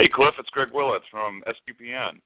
Hey, 0.00 0.08
Cliff, 0.08 0.34
it's 0.38 0.48
Greg 0.50 0.68
Willits 0.72 1.06
from 1.10 1.42
SQPN. 1.48 2.20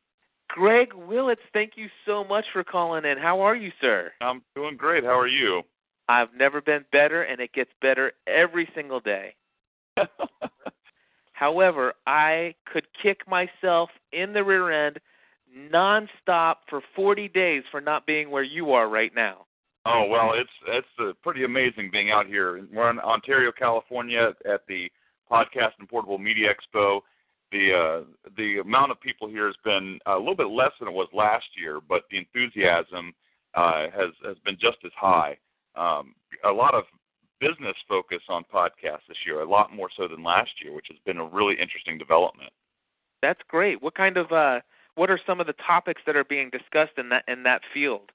Greg 0.48 0.92
Willits, 0.92 1.40
thank 1.54 1.72
you 1.76 1.86
so 2.04 2.22
much 2.22 2.44
for 2.52 2.62
calling 2.62 3.06
in. 3.06 3.16
How 3.16 3.40
are 3.40 3.56
you, 3.56 3.70
sir? 3.80 4.12
I'm 4.20 4.42
doing 4.54 4.76
great. 4.76 5.04
How 5.04 5.18
are 5.18 5.26
you? 5.26 5.62
I've 6.06 6.34
never 6.36 6.60
been 6.60 6.84
better, 6.92 7.22
and 7.22 7.40
it 7.40 7.54
gets 7.54 7.70
better 7.80 8.12
every 8.26 8.68
single 8.74 9.00
day. 9.00 9.34
However, 11.32 11.94
I 12.06 12.54
could 12.70 12.84
kick 13.02 13.20
myself 13.26 13.88
in 14.12 14.34
the 14.34 14.44
rear 14.44 14.86
end 14.86 14.98
nonstop 15.72 16.56
for 16.68 16.82
40 16.94 17.28
days 17.28 17.62
for 17.70 17.80
not 17.80 18.04
being 18.04 18.30
where 18.30 18.42
you 18.42 18.72
are 18.72 18.90
right 18.90 19.14
now. 19.16 19.46
Oh 19.86 20.04
well, 20.10 20.34
it's 20.34 20.50
it's 20.68 20.86
uh, 21.00 21.12
pretty 21.22 21.44
amazing 21.44 21.88
being 21.90 22.10
out 22.10 22.26
here. 22.26 22.66
We're 22.70 22.90
in 22.90 22.98
Ontario, 22.98 23.50
California, 23.50 24.34
at 24.44 24.60
the 24.68 24.90
Podcast 25.30 25.70
and 25.78 25.88
Portable 25.88 26.18
Media 26.18 26.50
Expo. 26.52 27.00
The 27.52 27.72
uh, 27.72 28.30
the 28.36 28.58
amount 28.58 28.90
of 28.90 29.00
people 29.00 29.28
here 29.28 29.46
has 29.46 29.56
been 29.62 29.98
a 30.06 30.18
little 30.18 30.36
bit 30.36 30.48
less 30.48 30.72
than 30.80 30.88
it 30.88 30.94
was 30.94 31.08
last 31.12 31.44
year, 31.56 31.80
but 31.86 32.04
the 32.10 32.18
enthusiasm 32.18 33.12
uh, 33.54 33.88
has 33.94 34.10
has 34.24 34.36
been 34.44 34.56
just 34.60 34.78
as 34.84 34.92
high. 34.96 35.36
Um, 35.76 36.14
a 36.44 36.50
lot 36.50 36.74
of 36.74 36.84
business 37.40 37.76
focus 37.88 38.20
on 38.28 38.44
podcasts 38.52 39.06
this 39.08 39.18
year, 39.26 39.40
a 39.40 39.48
lot 39.48 39.74
more 39.74 39.90
so 39.96 40.08
than 40.08 40.22
last 40.22 40.50
year, 40.62 40.72
which 40.72 40.86
has 40.88 40.98
been 41.04 41.18
a 41.18 41.24
really 41.26 41.54
interesting 41.60 41.98
development. 41.98 42.50
That's 43.20 43.40
great. 43.48 43.82
What 43.82 43.94
kind 43.94 44.16
of 44.16 44.32
uh, 44.32 44.60
what 44.94 45.10
are 45.10 45.20
some 45.26 45.40
of 45.40 45.46
the 45.46 45.54
topics 45.66 46.02
that 46.06 46.16
are 46.16 46.24
being 46.24 46.50
discussed 46.50 46.98
in 46.98 47.08
that 47.10 47.24
in 47.28 47.42
that 47.42 47.62
field? 47.74 48.10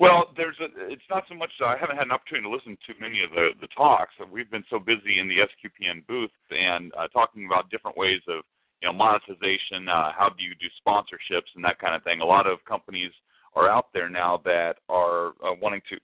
Well, 0.00 0.32
there's 0.36 0.56
a. 0.60 0.66
It's 0.90 1.08
not 1.08 1.24
so 1.28 1.34
much. 1.34 1.50
I 1.64 1.76
haven't 1.76 1.96
had 1.96 2.06
an 2.06 2.12
opportunity 2.12 2.48
to 2.48 2.54
listen 2.54 2.76
to 2.86 3.00
many 3.00 3.22
of 3.22 3.30
the 3.30 3.50
the 3.60 3.68
talks. 3.68 4.14
We've 4.32 4.50
been 4.50 4.64
so 4.68 4.78
busy 4.78 5.20
in 5.20 5.28
the 5.28 5.46
SQPN 5.46 6.06
booth 6.06 6.34
and 6.50 6.92
uh, 6.98 7.06
talking 7.08 7.46
about 7.46 7.70
different 7.70 7.96
ways 7.96 8.20
of 8.28 8.42
you 8.84 8.92
know 8.92 8.92
monetization. 8.92 9.88
Uh, 9.88 10.12
how 10.12 10.28
do 10.28 10.44
you 10.44 10.52
do 10.60 10.68
sponsorships 10.86 11.48
and 11.56 11.64
that 11.64 11.78
kind 11.78 11.94
of 11.94 12.04
thing. 12.04 12.20
A 12.20 12.24
lot 12.24 12.46
of 12.46 12.62
companies 12.68 13.10
are 13.54 13.68
out 13.68 13.86
there 13.94 14.10
now 14.10 14.42
that 14.44 14.76
are 14.90 15.28
uh, 15.40 15.56
wanting 15.62 15.80
to 15.88 15.96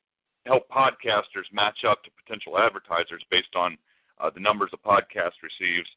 help 0.47 0.67
podcasters 0.70 1.45
match 1.53 1.84
up 1.87 2.03
to 2.05 2.11
potential 2.25 2.59
advertisers 2.59 3.22
based 3.31 3.55
on 3.55 3.77
uh, 4.19 4.31
the 4.33 4.41
numbers 4.41 4.70
a 4.72 4.78
podcast 4.78 5.37
receives, 5.45 5.89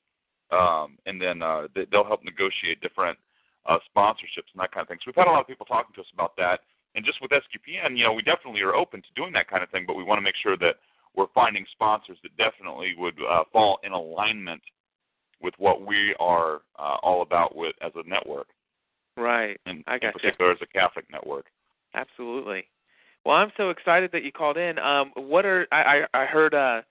um, 0.52 0.98
and 1.06 1.22
then 1.22 1.42
uh, 1.42 1.68
they'll 1.90 2.04
help 2.04 2.24
negotiate 2.26 2.82
different 2.82 3.18
uh, 3.66 3.78
sponsorships 3.96 4.52
and 4.52 4.60
that 4.60 4.74
kind 4.74 4.84
of 4.84 4.90
thing. 4.90 4.98
So 5.00 5.08
we've 5.08 5.16
had 5.16 5.28
a 5.28 5.32
lot 5.32 5.40
of 5.40 5.48
people 5.48 5.66
talking 5.66 5.96
to 5.96 6.02
us 6.02 6.12
about 6.14 6.36
that 6.36 6.60
and 6.96 7.06
just 7.06 7.22
with 7.22 7.32
SQPN, 7.32 7.98
you 7.98 8.04
know, 8.04 8.14
we 8.14 8.22
definitely 8.22 8.62
are 8.62 8.76
open 8.76 9.02
to 9.02 9.08
doing 9.16 9.34
that 9.34 9.50
kind 9.50 9.64
of 9.64 9.70
thing, 9.70 9.86
but 9.88 9.96
we 9.96 10.04
want 10.04 10.20
to 10.20 10.24
make 10.24 10.36
sure 10.42 10.58
that 10.58 10.76
we're 11.16 11.32
finding 11.34 11.66
sponsors 11.72 12.18
that 12.24 12.36
definitely 12.38 12.94
would 12.98 13.18
uh, 13.30 13.44
fall 13.52 13.80
in 13.84 13.92
alignment 13.92 14.62
with 15.44 15.54
what 15.58 15.86
we 15.86 16.16
are 16.20 16.62
uh, 16.80 16.98
all 17.04 17.22
about 17.22 17.56
with 17.56 17.76
as 17.82 17.92
a 17.96 18.08
network. 18.08 18.48
Right. 19.18 19.60
And 19.66 19.84
I 19.86 20.00
got 20.00 20.08
in 20.08 20.14
particular 20.14 20.52
you. 20.52 20.56
as 20.56 20.62
a 20.62 20.68
Catholic 20.68 21.06
network. 21.12 21.46
Absolutely. 21.94 22.64
Well, 23.26 23.36
I'm 23.36 23.52
so 23.56 23.70
excited 23.70 24.12
that 24.14 24.24
you 24.24 24.32
called 24.32 24.58
in. 24.58 24.80
Um, 24.80 25.12
what 25.16 25.46
are 25.46 25.68
I 25.72 26.06
I, 26.14 26.22
I 26.24 26.26
heard 26.26 26.54
uh 26.54 26.82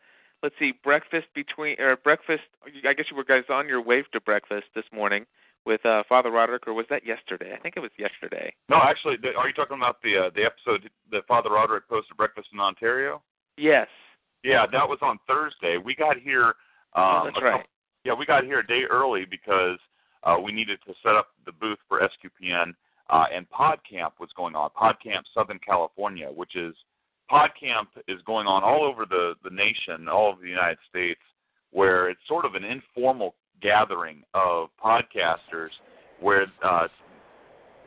let's 0.42 0.55
see 0.58 0.73
breakfast 0.84 1.27
between 1.34 1.80
or 1.80 1.97
breakfast 1.97 2.42
I 2.86 2.92
guess 2.92 3.06
you 3.11 3.17
were 3.17 3.25
guys 3.25 3.45
on 3.50 3.67
your 3.69 3.83
way 3.83 4.05
to 4.12 4.20
breakfast 4.20 4.67
this 4.75 4.84
morning 4.92 5.27
with 5.64 5.84
uh, 5.86 6.03
Father 6.08 6.30
Roderick, 6.30 6.67
or 6.67 6.75
was 6.75 6.86
that 6.91 7.06
yesterday? 7.06 7.55
I 7.56 7.61
think 7.61 7.77
it 7.77 7.80
was 7.80 7.92
yesterday. 7.97 8.53
No, 8.69 8.78
actually, 8.83 9.17
are 9.36 9.47
you 9.47 9.55
talking 9.55 9.77
about 9.77 10.03
the 10.03 10.27
uh, 10.27 10.30
the 10.34 10.45
episode 10.45 10.91
that 11.11 11.27
Father 11.27 11.50
Roderick 11.50 11.89
posted 11.89 12.17
breakfast 12.17 12.48
in 12.53 12.61
Ontario? 12.61 13.23
Yes. 13.56 13.89
Yeah, 14.42 14.67
that 14.73 14.89
was 14.89 14.98
on 15.03 15.19
Thursday. 15.28 15.77
We 15.83 15.95
got 15.95 16.17
here. 16.19 16.55
oh, 16.97 17.03
Um, 17.03 17.25
that's 17.27 17.42
right. 17.42 17.67
Yeah, 18.05 18.14
we 18.14 18.27
got 18.27 18.45
here 18.45 18.61
a 18.61 18.67
day 18.67 18.83
early 18.91 19.25
because 19.25 19.78
uh, 20.25 20.36
we 20.42 20.53
needed 20.53 20.78
to 20.86 20.95
set 21.03 21.14
up 21.14 21.28
the 21.47 21.53
booth 21.53 21.78
for 21.89 22.00
SQPN, 22.00 22.75
uh, 23.11 23.25
and 23.33 23.47
PodCamp 23.50 24.12
was 24.19 24.31
going 24.36 24.56
on. 24.56 24.70
PodCamp 24.70 25.22
Southern 25.34 25.58
California, 25.58 26.28
which 26.34 26.56
is 26.56 26.75
PodCamp 27.30 27.86
is 28.08 28.20
going 28.27 28.46
on 28.46 28.62
all 28.62 28.85
over 28.85 29.07
the 29.07 29.35
the 29.45 29.51
nation, 29.51 30.08
all 30.08 30.33
over 30.33 30.42
the 30.42 30.48
United 30.48 30.79
States, 30.89 31.20
where 31.70 32.11
it's 32.11 32.20
sort 32.27 32.45
of 32.45 32.55
an 32.55 32.64
informal 32.64 33.35
gathering 33.61 34.23
of 34.35 34.68
podcasters 34.85 35.70
where 36.20 36.46
uh, 36.64 36.89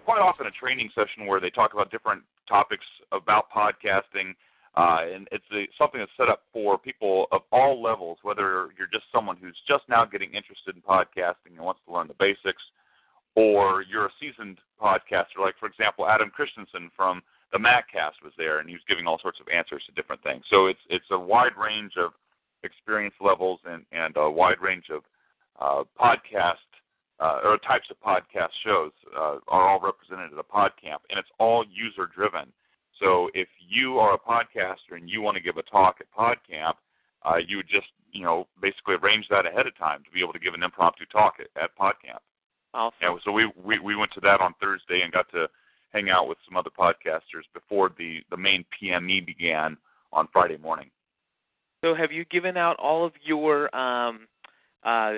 quite 0.06 0.22
often 0.22 0.48
a 0.48 0.52
training 0.52 0.90
session 0.96 1.26
where 1.26 1.40
they 1.40 1.50
talk 1.50 1.74
about 1.74 1.92
different 1.92 2.22
topics 2.48 2.86
about 3.12 3.46
podcasting. 3.52 4.34
Uh, 4.76 5.00
and 5.14 5.28
it's 5.32 5.46
a, 5.54 5.68
something 5.78 6.00
that's 6.00 6.12
set 6.18 6.28
up 6.28 6.44
for 6.52 6.78
people 6.78 7.28
of 7.32 7.42
all 7.52 7.82
levels, 7.82 8.18
whether 8.24 8.70
you're 8.78 8.92
just 8.92 9.06
someone 9.12 9.38
who's 9.38 9.58
just 9.68 9.84
now 9.88 10.04
getting 10.04 10.34
interested 10.34 10.76
in 10.76 10.82
podcasting 10.82 11.56
and 11.56 11.64
wants 11.64 11.80
to 11.88 11.94
learn 11.94 12.08
the 12.08 12.20
basics, 12.20 12.62
or 13.36 13.84
you're 13.90 14.08
a 14.08 14.18
seasoned 14.20 14.58
podcaster. 14.82 15.40
Like, 15.40 15.56
for 15.60 15.68
example, 15.68 16.08
Adam 16.08 16.30
Christianson 16.30 16.92
from 16.96 17.22
the 17.54 17.58
Maccast 17.58 18.20
was 18.24 18.34
there, 18.38 18.60
and 18.60 18.68
he 18.68 18.76
was 18.76 18.84
giving 18.88 19.08
all 19.08 19.20
sorts 19.22 19.40
of 19.40 19.48
answers 19.48 19.84
to 19.86 19.94
different 19.94 20.22
things. 20.24 20.44
So 20.50 20.66
it's 20.68 20.80
it's 20.90 21.06
a 21.12 21.20
wide 21.20 21.56
range 21.58 21.94
of 21.98 22.12
experience 22.64 23.16
levels 23.22 23.60
and 23.66 23.86
and 23.94 24.14
a 24.18 24.30
wide 24.30 24.60
range 24.62 24.86
of 24.92 25.04
uh, 25.62 25.84
podcast 25.98 26.68
uh, 27.20 27.40
or 27.44 27.58
types 27.60 27.88
of 27.90 27.98
podcast 28.02 28.52
shows 28.66 28.92
uh, 29.16 29.38
are 29.48 29.70
all 29.70 29.80
represented 29.80 30.34
at 30.34 30.40
a 30.40 30.44
PodCamp, 30.44 31.00
and 31.10 31.18
it's 31.18 31.30
all 31.40 31.64
user 31.72 32.10
driven. 32.14 32.52
So 33.00 33.30
if 33.34 33.48
you 33.68 33.98
are 34.00 34.16
a 34.16 34.20
podcaster 34.20 34.96
and 34.96 35.10
you 35.10 35.22
want 35.22 35.36
to 35.36 35.44
give 35.44 35.58
a 35.58 35.64
talk 35.64 35.98
at 36.00 36.08
PodCamp, 36.18 36.76
uh, 37.24 37.38
you 37.46 37.58
would 37.58 37.68
just 37.68 37.88
you 38.12 38.24
know 38.24 38.48
basically 38.62 38.96
arrange 38.96 39.26
that 39.30 39.46
ahead 39.46 39.68
of 39.68 39.78
time 39.78 40.04
to 40.04 40.12
be 40.12 40.22
able 40.22 40.34
to 40.34 40.40
give 40.40 40.54
an 40.54 40.64
impromptu 40.64 41.06
talk 41.12 41.36
at, 41.40 41.48
at 41.62 41.76
PodCamp. 41.78 42.20
Awesome. 42.74 42.98
Yeah, 43.02 43.16
so 43.24 43.32
we, 43.32 43.52
we 43.64 43.80
we 43.80 43.96
went 43.96 44.12
to 44.14 44.22
that 44.22 44.42
on 44.42 44.54
Thursday 44.62 45.02
and 45.02 45.12
got 45.12 45.30
to 45.32 45.48
hang 45.92 46.10
out 46.10 46.28
with 46.28 46.38
some 46.48 46.58
other 46.58 46.70
podcasters 46.70 47.46
before 47.54 47.92
the 47.98 48.20
the 48.30 48.38
main 48.38 48.66
PME 48.82 49.26
began 49.26 49.78
on 50.12 50.28
Friday 50.32 50.58
morning. 50.58 50.90
So 51.84 51.94
have 51.94 52.12
you 52.12 52.26
given 52.26 52.58
out 52.58 52.78
all 52.80 53.06
of 53.06 53.14
your 53.24 53.74
um, 53.76 54.28
uh, 54.84 55.16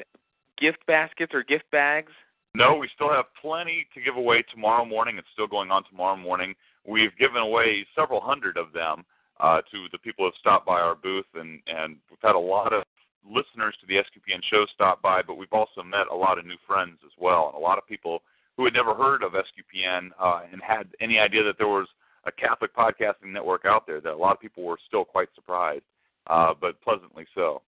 gift 0.59 0.79
baskets 0.85 1.33
or 1.33 1.43
gift 1.43 1.69
bags? 1.71 2.11
No, 2.53 2.75
we 2.75 2.89
still 2.95 3.09
have 3.09 3.25
plenty 3.39 3.85
to 3.93 4.01
give 4.01 4.15
away 4.15 4.43
tomorrow 4.51 4.83
morning. 4.83 5.17
It's 5.17 5.27
still 5.33 5.47
going 5.47 5.69
on 5.69 5.83
tomorrow 5.89 6.17
morning. 6.17 6.55
We've 6.87 7.15
given 7.17 7.41
away 7.41 7.85
several 7.95 8.21
hundred 8.21 8.57
of 8.57 8.71
them 8.73 9.03
uh, 9.39 9.61
to 9.71 9.87
the 9.91 9.97
people 9.99 10.25
who 10.25 10.31
have 10.31 10.39
stopped 10.39 10.65
by 10.65 10.79
our 10.79 10.95
booth, 10.95 11.25
and, 11.35 11.59
and 11.67 11.97
we've 12.09 12.19
had 12.23 12.35
a 12.35 12.39
lot 12.39 12.73
of 12.73 12.83
listeners 13.29 13.75
to 13.81 13.87
the 13.87 13.95
SQPN 13.95 14.41
show 14.49 14.65
stop 14.73 15.01
by, 15.01 15.21
but 15.21 15.37
we've 15.37 15.51
also 15.51 15.83
met 15.83 16.07
a 16.11 16.15
lot 16.15 16.39
of 16.39 16.45
new 16.45 16.55
friends 16.65 16.97
as 17.05 17.11
well, 17.19 17.51
and 17.53 17.61
a 17.61 17.65
lot 17.65 17.77
of 17.77 17.85
people 17.85 18.21
who 18.55 18.65
had 18.65 18.73
never 18.73 18.93
heard 18.93 19.21
of 19.21 19.33
SQPN 19.33 20.09
uh, 20.19 20.41
and 20.51 20.61
had 20.61 20.87
any 21.01 21.19
idea 21.19 21.43
that 21.43 21.57
there 21.57 21.67
was 21.67 21.87
a 22.25 22.31
Catholic 22.31 22.75
podcasting 22.75 23.31
network 23.31 23.65
out 23.65 23.85
there. 23.85 24.01
That 24.01 24.13
a 24.13 24.17
lot 24.17 24.33
of 24.33 24.39
people 24.39 24.63
were 24.63 24.79
still 24.87 25.05
quite 25.05 25.29
surprised, 25.35 25.83
uh, 26.27 26.53
but 26.59 26.81
pleasantly 26.81 27.25
so. 27.35 27.61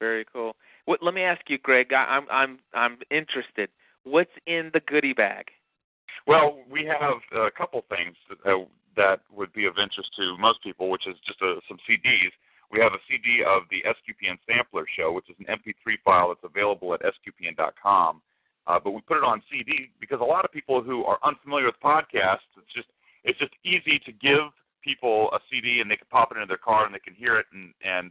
Very 0.00 0.24
cool. 0.32 0.56
What, 0.86 1.02
let 1.02 1.14
me 1.14 1.22
ask 1.22 1.42
you, 1.48 1.58
Greg. 1.58 1.92
I, 1.92 2.04
I'm 2.04 2.26
I'm 2.30 2.58
I'm 2.72 2.98
interested. 3.10 3.68
What's 4.04 4.30
in 4.46 4.70
the 4.72 4.80
goodie 4.80 5.12
bag? 5.12 5.46
Well, 6.26 6.58
we 6.70 6.86
have 6.86 7.20
a 7.36 7.50
couple 7.50 7.84
things 7.88 8.16
that, 8.28 8.50
uh, 8.50 8.64
that 8.96 9.20
would 9.34 9.52
be 9.52 9.66
of 9.66 9.74
interest 9.78 10.10
to 10.16 10.36
most 10.38 10.62
people, 10.62 10.88
which 10.88 11.06
is 11.06 11.16
just 11.26 11.40
a, 11.42 11.60
some 11.68 11.78
CDs. 11.88 12.32
We 12.72 12.80
have 12.80 12.92
a 12.92 13.02
CD 13.08 13.44
of 13.44 13.62
the 13.70 13.82
SQPN 13.84 14.38
Sampler 14.48 14.86
Show, 14.96 15.12
which 15.12 15.28
is 15.28 15.36
an 15.38 15.46
MP3 15.46 15.96
file 16.04 16.28
that's 16.28 16.40
available 16.42 16.94
at 16.94 17.02
sqpn.com. 17.02 18.22
Uh, 18.66 18.80
but 18.82 18.92
we 18.92 19.00
put 19.02 19.18
it 19.18 19.24
on 19.24 19.42
CD 19.50 19.90
because 20.00 20.20
a 20.20 20.24
lot 20.24 20.44
of 20.44 20.52
people 20.52 20.82
who 20.82 21.04
are 21.04 21.18
unfamiliar 21.22 21.66
with 21.66 21.74
podcasts, 21.84 22.48
it's 22.56 22.72
just 22.74 22.88
it's 23.24 23.38
just 23.38 23.52
easy 23.64 24.00
to 24.04 24.12
give 24.12 24.52
people 24.82 25.28
a 25.32 25.38
CD 25.50 25.80
and 25.80 25.90
they 25.90 25.96
can 25.96 26.06
pop 26.10 26.30
it 26.32 26.36
into 26.36 26.46
their 26.46 26.56
car 26.56 26.86
and 26.86 26.94
they 26.94 26.98
can 26.98 27.14
hear 27.14 27.36
it 27.36 27.46
and 27.52 27.74
and 27.84 28.10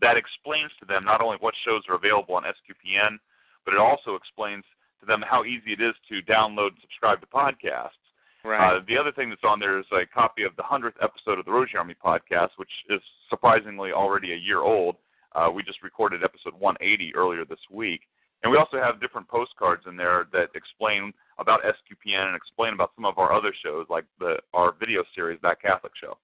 that 0.00 0.16
explains 0.16 0.70
to 0.78 0.86
them 0.86 1.04
not 1.04 1.20
only 1.20 1.36
what 1.40 1.54
shows 1.66 1.82
are 1.88 1.96
available 1.96 2.36
on 2.36 2.44
SQPN, 2.44 3.18
but 3.64 3.74
it 3.74 3.80
also 3.80 4.14
explains 4.14 4.62
to 5.00 5.06
them 5.06 5.22
how 5.28 5.44
easy 5.44 5.72
it 5.72 5.80
is 5.80 5.94
to 6.08 6.20
download 6.30 6.68
and 6.68 6.80
subscribe 6.80 7.20
to 7.20 7.26
podcasts. 7.26 7.98
Right. 8.44 8.76
Uh, 8.76 8.80
the 8.88 8.96
other 8.96 9.12
thing 9.12 9.30
that's 9.30 9.42
on 9.44 9.58
there 9.58 9.78
is 9.78 9.84
a 9.92 10.06
copy 10.06 10.44
of 10.44 10.54
the 10.56 10.62
100th 10.62 10.94
episode 11.02 11.38
of 11.38 11.44
the 11.44 11.50
Rosary 11.50 11.76
Army 11.78 11.94
podcast, 12.02 12.50
which 12.56 12.70
is 12.88 13.00
surprisingly 13.28 13.92
already 13.92 14.32
a 14.32 14.36
year 14.36 14.60
old. 14.60 14.96
Uh, 15.34 15.50
we 15.52 15.62
just 15.62 15.82
recorded 15.82 16.22
episode 16.24 16.54
180 16.58 17.14
earlier 17.14 17.44
this 17.44 17.58
week. 17.70 18.02
And 18.42 18.52
we 18.52 18.56
also 18.56 18.78
have 18.78 19.00
different 19.00 19.26
postcards 19.28 19.82
in 19.88 19.96
there 19.96 20.26
that 20.32 20.48
explain 20.54 21.12
about 21.38 21.60
SQPN 21.64 22.28
and 22.28 22.36
explain 22.36 22.72
about 22.72 22.92
some 22.94 23.04
of 23.04 23.18
our 23.18 23.32
other 23.32 23.52
shows, 23.64 23.86
like 23.90 24.04
the 24.20 24.36
our 24.54 24.72
video 24.78 25.02
series, 25.14 25.38
That 25.42 25.60
Catholic 25.60 25.92
Show. 26.00 26.16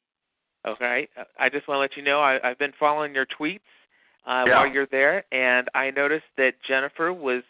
Okay. 0.67 1.09
I 1.39 1.49
just 1.49 1.69
want 1.69 1.77
to 1.79 1.81
let 1.81 1.97
you 1.97 2.03
know 2.03 2.21
I, 2.21 2.39
I've 2.43 2.59
been 2.59 2.73
following 2.79 3.15
your 3.15 3.27
tweets 3.27 3.61
uh, 4.27 4.45
Yeah. 4.47 4.61
while 4.61 4.69
you're 4.73 4.87
there, 4.87 5.25
and 5.33 5.69
I 5.75 5.91
noticed 5.91 6.25
that 6.37 6.53
Jennifer 6.67 7.13
was 7.13 7.43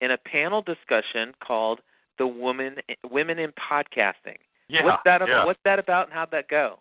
in 0.00 0.10
a 0.10 0.18
panel 0.18 0.62
discussion 0.62 1.34
called 1.44 1.80
"The 2.18 2.26
Woman 2.26 2.76
Women 3.10 3.38
in 3.38 3.52
Podcasting." 3.52 4.38
Yeah, 4.68 4.84
what's 4.84 5.02
that? 5.04 5.22
yeah. 5.26 5.44
What's 5.44 5.60
that 5.64 5.78
about, 5.78 6.06
and 6.06 6.14
how'd 6.14 6.30
that 6.32 6.48
go? 6.48 6.78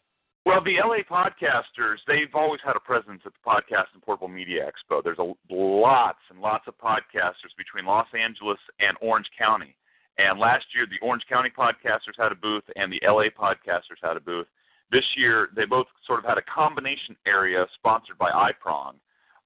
Well, 0.47 0.63
the 0.63 0.77
LA 0.79 1.03
podcasters, 1.03 1.97
they've 2.07 2.33
always 2.33 2.61
had 2.63 2.77
a 2.77 2.79
presence 2.79 3.21
at 3.25 3.33
the 3.33 3.43
Podcast 3.45 3.91
and 3.93 4.01
Portable 4.01 4.29
Media 4.29 4.63
Expo. 4.63 5.03
There's 5.03 5.19
a, 5.19 5.33
lots 5.53 6.19
and 6.29 6.39
lots 6.39 6.63
of 6.67 6.77
podcasters 6.77 7.51
between 7.57 7.85
Los 7.85 8.07
Angeles 8.17 8.57
and 8.79 8.95
Orange 9.01 9.27
County. 9.37 9.75
And 10.17 10.39
last 10.39 10.63
year, 10.73 10.87
the 10.89 11.05
Orange 11.05 11.23
County 11.27 11.49
podcasters 11.49 12.15
had 12.17 12.31
a 12.31 12.35
booth 12.35 12.63
and 12.77 12.93
the 12.93 13.01
LA 13.05 13.25
podcasters 13.25 13.99
had 14.01 14.15
a 14.15 14.21
booth. 14.21 14.47
This 14.89 15.03
year, 15.17 15.49
they 15.53 15.65
both 15.65 15.87
sort 16.05 16.19
of 16.19 16.25
had 16.25 16.37
a 16.37 16.41
combination 16.43 17.17
area 17.25 17.65
sponsored 17.75 18.17
by 18.17 18.31
iProng. 18.31 18.93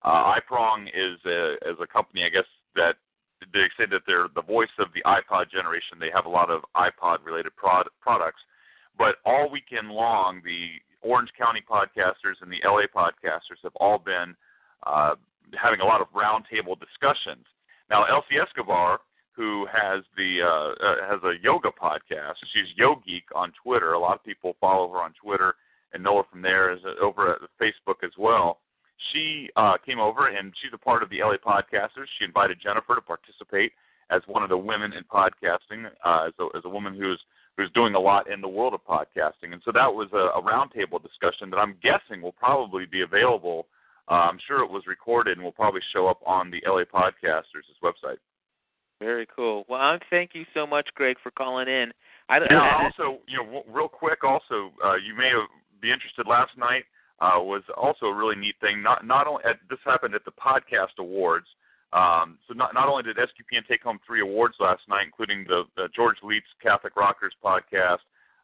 Uh, 0.04 0.36
iProng 0.38 0.86
is 0.88 1.18
a, 1.26 1.54
is 1.68 1.78
a 1.82 1.88
company, 1.88 2.24
I 2.26 2.30
guess, 2.30 2.46
that 2.76 2.98
they 3.54 3.68
say 3.78 3.86
that 3.92 4.02
they're 4.06 4.28
the 4.34 4.42
voice 4.42 4.74
of 4.80 4.88
the 4.94 5.02
iPod 5.04 5.52
generation. 5.52 5.98
They 6.00 6.12
have 6.14 6.26
a 6.26 6.30
lot 6.30 6.50
of 6.50 6.62
iPod 6.76 7.26
related 7.26 7.56
prod, 7.56 7.88
products. 8.00 8.42
But 8.98 9.16
all 9.26 9.50
weekend 9.50 9.90
long, 9.90 10.42
the 10.44 10.68
Orange 11.02 11.30
County 11.38 11.62
podcasters 11.68 12.38
and 12.42 12.52
the 12.52 12.62
LA 12.64 12.86
podcasters 12.94 13.62
have 13.64 13.76
all 13.78 13.98
been 13.98 14.36
uh, 14.86 15.16
having 15.60 15.82
a 15.82 15.86
lot 15.86 16.02
of 16.02 16.08
roundtable 16.14 16.80
discussions. 16.80 17.46
Now, 17.90 18.04
Elsie 18.06 18.38
Escobar, 18.42 19.00
who 19.34 19.66
has 19.72 20.04
the 20.16 20.42
uh, 20.42 20.86
uh, 20.86 21.10
has 21.10 21.24
a 21.24 21.34
yoga 21.42 21.70
podcast, 21.70 22.36
she's 22.54 22.78
Yogeek 22.80 23.24
on 23.36 23.52
Twitter. 23.64 23.94
A 23.94 24.00
lot 24.00 24.16
of 24.16 24.24
people 24.24 24.56
follow 24.60 24.92
her 24.92 25.00
on 25.00 25.14
Twitter 25.22 25.56
and 25.94 26.04
know 26.04 26.18
her 26.18 26.24
from 26.32 26.42
there. 26.42 26.72
Is 26.72 26.80
over 27.02 27.34
at 27.34 27.40
Facebook 27.62 28.04
as 28.04 28.12
well. 28.18 28.60
She 29.12 29.50
uh, 29.56 29.78
came 29.86 30.00
over 30.00 30.28
and 30.28 30.54
she's 30.62 30.72
a 30.74 30.78
part 30.78 31.04
of 31.04 31.10
the 31.10 31.20
LA 31.20 31.36
podcasters. 31.38 32.08
She 32.20 32.26
invited 32.26 32.60
Jennifer 32.62 32.96
to 32.96 33.02
participate 33.02 33.72
as 34.10 34.22
one 34.28 34.44
of 34.44 34.50
the 34.50 34.58
women 34.58 34.94
in 34.94 35.04
podcasting, 35.04 35.90
uh, 36.06 36.28
as, 36.28 36.34
a, 36.40 36.58
as 36.58 36.64
a 36.66 36.70
woman 36.70 36.94
who's 36.94 37.20
who's 37.58 37.72
doing 37.72 37.96
a 37.96 38.00
lot 38.00 38.32
in 38.32 38.40
the 38.42 38.48
world 38.48 38.74
of 38.74 38.84
podcasting. 38.86 39.52
And 39.52 39.62
so 39.66 39.72
that 39.74 39.94
was 39.94 40.08
a, 40.14 40.40
a 40.40 40.42
roundtable 40.42 41.02
discussion 41.02 41.50
that 41.50 41.58
I'm 41.58 41.76
guessing 41.84 42.22
will 42.22 42.32
probably 42.32 42.86
be 42.86 43.02
available. 43.02 43.68
Uh, 44.10 44.30
I'm 44.32 44.40
sure 44.48 44.64
it 44.64 44.72
was 44.72 44.84
recorded 44.88 45.38
and 45.38 45.44
will 45.44 45.52
probably 45.52 45.82
show 45.94 46.08
up 46.08 46.22
on 46.26 46.50
the 46.50 46.62
LA 46.66 46.84
Podcasters' 46.84 47.68
website. 47.84 48.18
Very 49.00 49.28
cool. 49.36 49.66
Well, 49.68 49.82
um, 49.82 50.00
thank 50.10 50.32
you 50.34 50.46
so 50.54 50.66
much, 50.66 50.88
Greg, 50.96 51.18
for 51.22 51.32
calling 51.32 51.68
in. 51.68 51.92
I, 52.30 52.40
yeah, 52.50 52.90
also, 53.00 53.20
you 53.28 53.38
know, 53.38 53.64
real 53.68 53.90
quick, 53.90 54.24
also, 54.24 54.72
uh, 54.84 54.96
you 54.96 55.16
may 55.18 55.30
have, 55.30 55.48
be 55.82 55.92
interested. 55.92 56.28
Last 56.28 56.52
night 56.58 56.84
uh, 57.22 57.38
was 57.40 57.62
also 57.78 58.08
a 58.08 58.16
really 58.16 58.36
neat 58.36 58.56
thing. 58.60 58.82
Not 58.82 59.06
not 59.06 59.28
only 59.28 59.44
at, 59.46 59.58
this 59.70 59.80
happened 59.86 60.16
at 60.16 60.26
the 60.26 60.32
podcast 60.32 60.98
awards. 61.00 61.46
Um, 61.94 62.40
so 62.48 62.54
not 62.54 62.74
not 62.74 62.88
only 62.88 63.04
did 63.04 63.18
SQPN 63.18 63.68
take 63.68 63.84
home 63.84 64.00
three 64.06 64.22
awards 64.22 64.56
last 64.60 64.82
night, 64.90 65.06
including 65.06 65.46
the, 65.48 65.64
the 65.76 65.88
George 65.96 66.18
Leitz 66.24 66.48
Catholic 66.64 66.96
Rockers 66.96 67.34
podcast, 67.44 68.00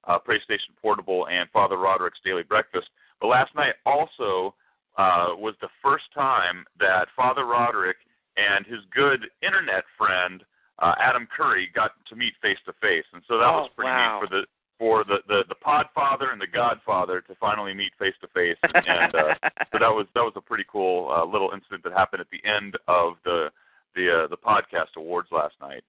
uh, 0.06 0.20
PrayStation 0.20 0.76
Portable, 0.82 1.28
and 1.28 1.50
Father 1.52 1.78
Roderick's 1.78 2.20
Daily 2.24 2.44
Breakfast, 2.44 2.88
but 3.20 3.28
last 3.28 3.56
night 3.56 3.76
also 3.86 4.54
uh, 4.98 5.30
was 5.38 5.56
the 5.62 5.70
first 5.82 6.06
time 6.14 6.66
that 6.80 7.08
Father 7.16 7.46
Roderick 7.46 7.98
and 8.36 8.66
his 8.66 8.80
good 8.94 9.30
internet 9.42 9.84
friend 9.98 10.44
uh, 10.80 10.94
Adam 11.00 11.28
Curry 11.36 11.70
got 11.74 11.92
to 12.10 12.16
meet 12.16 12.34
face 12.42 12.60
to 12.66 12.74
face, 12.82 13.06
and 13.14 13.24
so 13.28 13.38
that 13.38 13.48
oh, 13.48 13.64
was 13.64 13.70
pretty 13.76 13.90
wow. 13.90 14.20
neat 14.20 14.28
for 14.28 14.36
the 14.36 14.46
for 14.80 15.04
the 15.04 15.18
the 15.28 15.44
the 15.50 15.56
Podfather 15.56 16.32
and 16.32 16.42
the 16.42 16.48
Godfather 16.48 17.22
to 17.22 17.36
finally 17.36 17.74
meet 17.74 17.92
face 17.98 18.14
to 18.22 18.28
face, 18.28 18.58
and 18.64 19.16
uh, 19.16 19.34
so 19.72 19.80
that 19.80 19.90
was 19.90 20.08
that 20.14 20.22
was 20.22 20.34
a 20.36 20.42
pretty 20.42 20.66
cool 20.72 21.12
uh, 21.12 21.26
little 21.26 21.52
incident 21.54 21.84
that 21.84 21.94
happened 21.94 22.22
at 22.22 22.28
the 22.32 22.48
end 22.48 22.76
of 22.88 23.14
the 23.26 23.50
the 23.96 24.24
uh, 24.24 24.28
the 24.28 24.38
podcast 24.38 24.96
awards 24.98 25.30
last 25.32 25.56
night. 25.62 25.84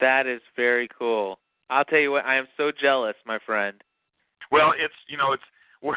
That 0.00 0.26
is 0.26 0.40
very 0.56 0.88
cool. 0.98 1.38
I'll 1.70 1.84
tell 1.84 2.00
you 2.00 2.10
what, 2.12 2.24
I 2.24 2.36
am 2.36 2.48
so 2.56 2.70
jealous, 2.70 3.14
my 3.24 3.38
friend. 3.46 3.82
Well, 4.50 4.72
it's 4.76 4.94
you 5.08 5.16
know 5.16 5.32
it's 5.32 5.42
we're 5.82 5.96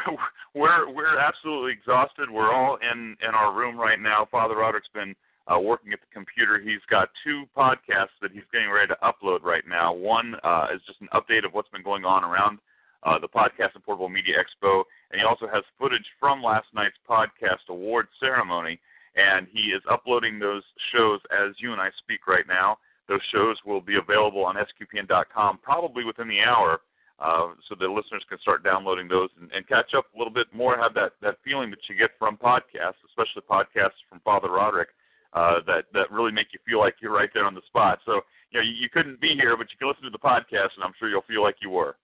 we're 0.54 0.92
we're 0.92 1.18
absolutely 1.18 1.72
exhausted. 1.72 2.30
We're 2.30 2.52
all 2.52 2.78
in 2.82 3.16
in 3.26 3.34
our 3.34 3.52
room 3.52 3.78
right 3.78 4.00
now. 4.00 4.28
Father 4.30 4.56
Roderick's 4.56 4.88
been 4.94 5.14
uh, 5.48 5.58
working 5.58 5.92
at 5.92 6.00
the 6.00 6.12
computer. 6.12 6.58
He's 6.58 6.82
got 6.90 7.08
two 7.24 7.44
podcasts 7.56 8.16
that 8.20 8.32
he's 8.32 8.42
getting 8.52 8.70
ready 8.70 8.88
to 8.88 8.98
upload 9.02 9.42
right 9.42 9.64
now. 9.68 9.92
One 9.92 10.34
uh, 10.42 10.68
is 10.74 10.80
just 10.86 11.00
an 11.00 11.08
update 11.14 11.44
of 11.44 11.54
what's 11.54 11.70
been 11.70 11.84
going 11.84 12.04
on 12.04 12.24
around 12.24 12.58
uh, 13.04 13.18
the 13.18 13.28
Podcast 13.28 13.74
and 13.74 13.84
Portable 13.84 14.08
Media 14.08 14.34
Expo, 14.34 14.82
and 15.10 15.20
he 15.20 15.26
also 15.26 15.46
has 15.46 15.62
footage 15.78 16.06
from 16.18 16.42
last 16.42 16.66
night's 16.74 16.96
podcast 17.08 17.68
award 17.68 18.08
ceremony. 18.18 18.80
And 19.16 19.46
he 19.50 19.70
is 19.70 19.80
uploading 19.90 20.38
those 20.38 20.62
shows 20.92 21.20
as 21.32 21.54
you 21.58 21.72
and 21.72 21.80
I 21.80 21.88
speak 22.04 22.26
right 22.26 22.46
now. 22.46 22.76
Those 23.08 23.22
shows 23.32 23.56
will 23.64 23.80
be 23.80 23.96
available 23.96 24.44
on 24.44 24.56
sqpn.com 24.56 25.60
probably 25.62 26.04
within 26.04 26.28
the 26.28 26.42
hour, 26.42 26.80
uh, 27.18 27.54
so 27.66 27.76
the 27.78 27.86
listeners 27.86 28.24
can 28.28 28.38
start 28.40 28.62
downloading 28.62 29.08
those 29.08 29.30
and, 29.40 29.50
and 29.52 29.66
catch 29.66 29.94
up 29.96 30.04
a 30.14 30.18
little 30.18 30.32
bit 30.32 30.48
more. 30.52 30.76
Have 30.76 30.92
that 30.94 31.12
that 31.22 31.38
feeling 31.44 31.70
that 31.70 31.78
you 31.88 31.96
get 31.96 32.10
from 32.18 32.36
podcasts, 32.36 33.00
especially 33.08 33.40
podcasts 33.48 34.02
from 34.10 34.20
Father 34.20 34.50
Roderick 34.50 34.88
uh, 35.36 35.60
that 35.66 35.84
that 35.92 36.10
really 36.10 36.32
make 36.32 36.48
you 36.52 36.58
feel 36.66 36.80
like 36.80 36.96
you're 37.00 37.12
right 37.12 37.28
there 37.34 37.44
on 37.44 37.54
the 37.54 37.60
spot. 37.66 37.98
So 38.06 38.22
you 38.50 38.58
know 38.58 38.64
you, 38.64 38.72
you 38.72 38.88
couldn't 38.88 39.20
be 39.20 39.34
here, 39.34 39.56
but 39.56 39.68
you 39.70 39.76
can 39.78 39.86
listen 39.86 40.04
to 40.04 40.10
the 40.10 40.18
podcast, 40.18 40.74
and 40.74 40.82
I'm 40.82 40.94
sure 40.98 41.08
you'll 41.08 41.28
feel 41.28 41.42
like 41.42 41.56
you 41.60 41.70
were. 41.70 41.96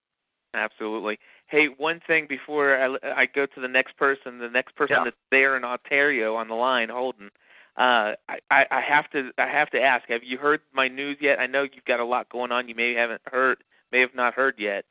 Absolutely. 0.54 1.18
Hey, 1.46 1.68
one 1.78 2.00
thing 2.06 2.26
before 2.28 2.76
I, 2.76 3.22
I 3.22 3.26
go 3.26 3.46
to 3.46 3.60
the 3.60 3.68
next 3.68 3.96
person, 3.96 4.38
the 4.38 4.50
next 4.50 4.76
person 4.76 4.96
yeah. 4.98 5.04
that's 5.04 5.16
there 5.30 5.56
in 5.56 5.64
Ontario 5.64 6.34
on 6.34 6.48
the 6.48 6.54
line, 6.54 6.90
Holden. 6.90 7.30
Uh, 7.76 8.12
I, 8.28 8.64
I 8.70 8.80
have 8.86 9.10
to 9.12 9.30
I 9.38 9.48
have 9.48 9.70
to 9.70 9.80
ask. 9.80 10.06
Have 10.08 10.22
you 10.22 10.36
heard 10.36 10.60
my 10.74 10.88
news 10.88 11.16
yet? 11.20 11.38
I 11.40 11.46
know 11.46 11.62
you've 11.62 11.86
got 11.86 12.00
a 12.00 12.04
lot 12.04 12.28
going 12.28 12.52
on. 12.52 12.68
You 12.68 12.74
may 12.74 12.92
haven't 12.92 13.22
heard, 13.24 13.64
may 13.90 14.00
have 14.00 14.14
not 14.14 14.34
heard 14.34 14.56
yet. 14.58 14.84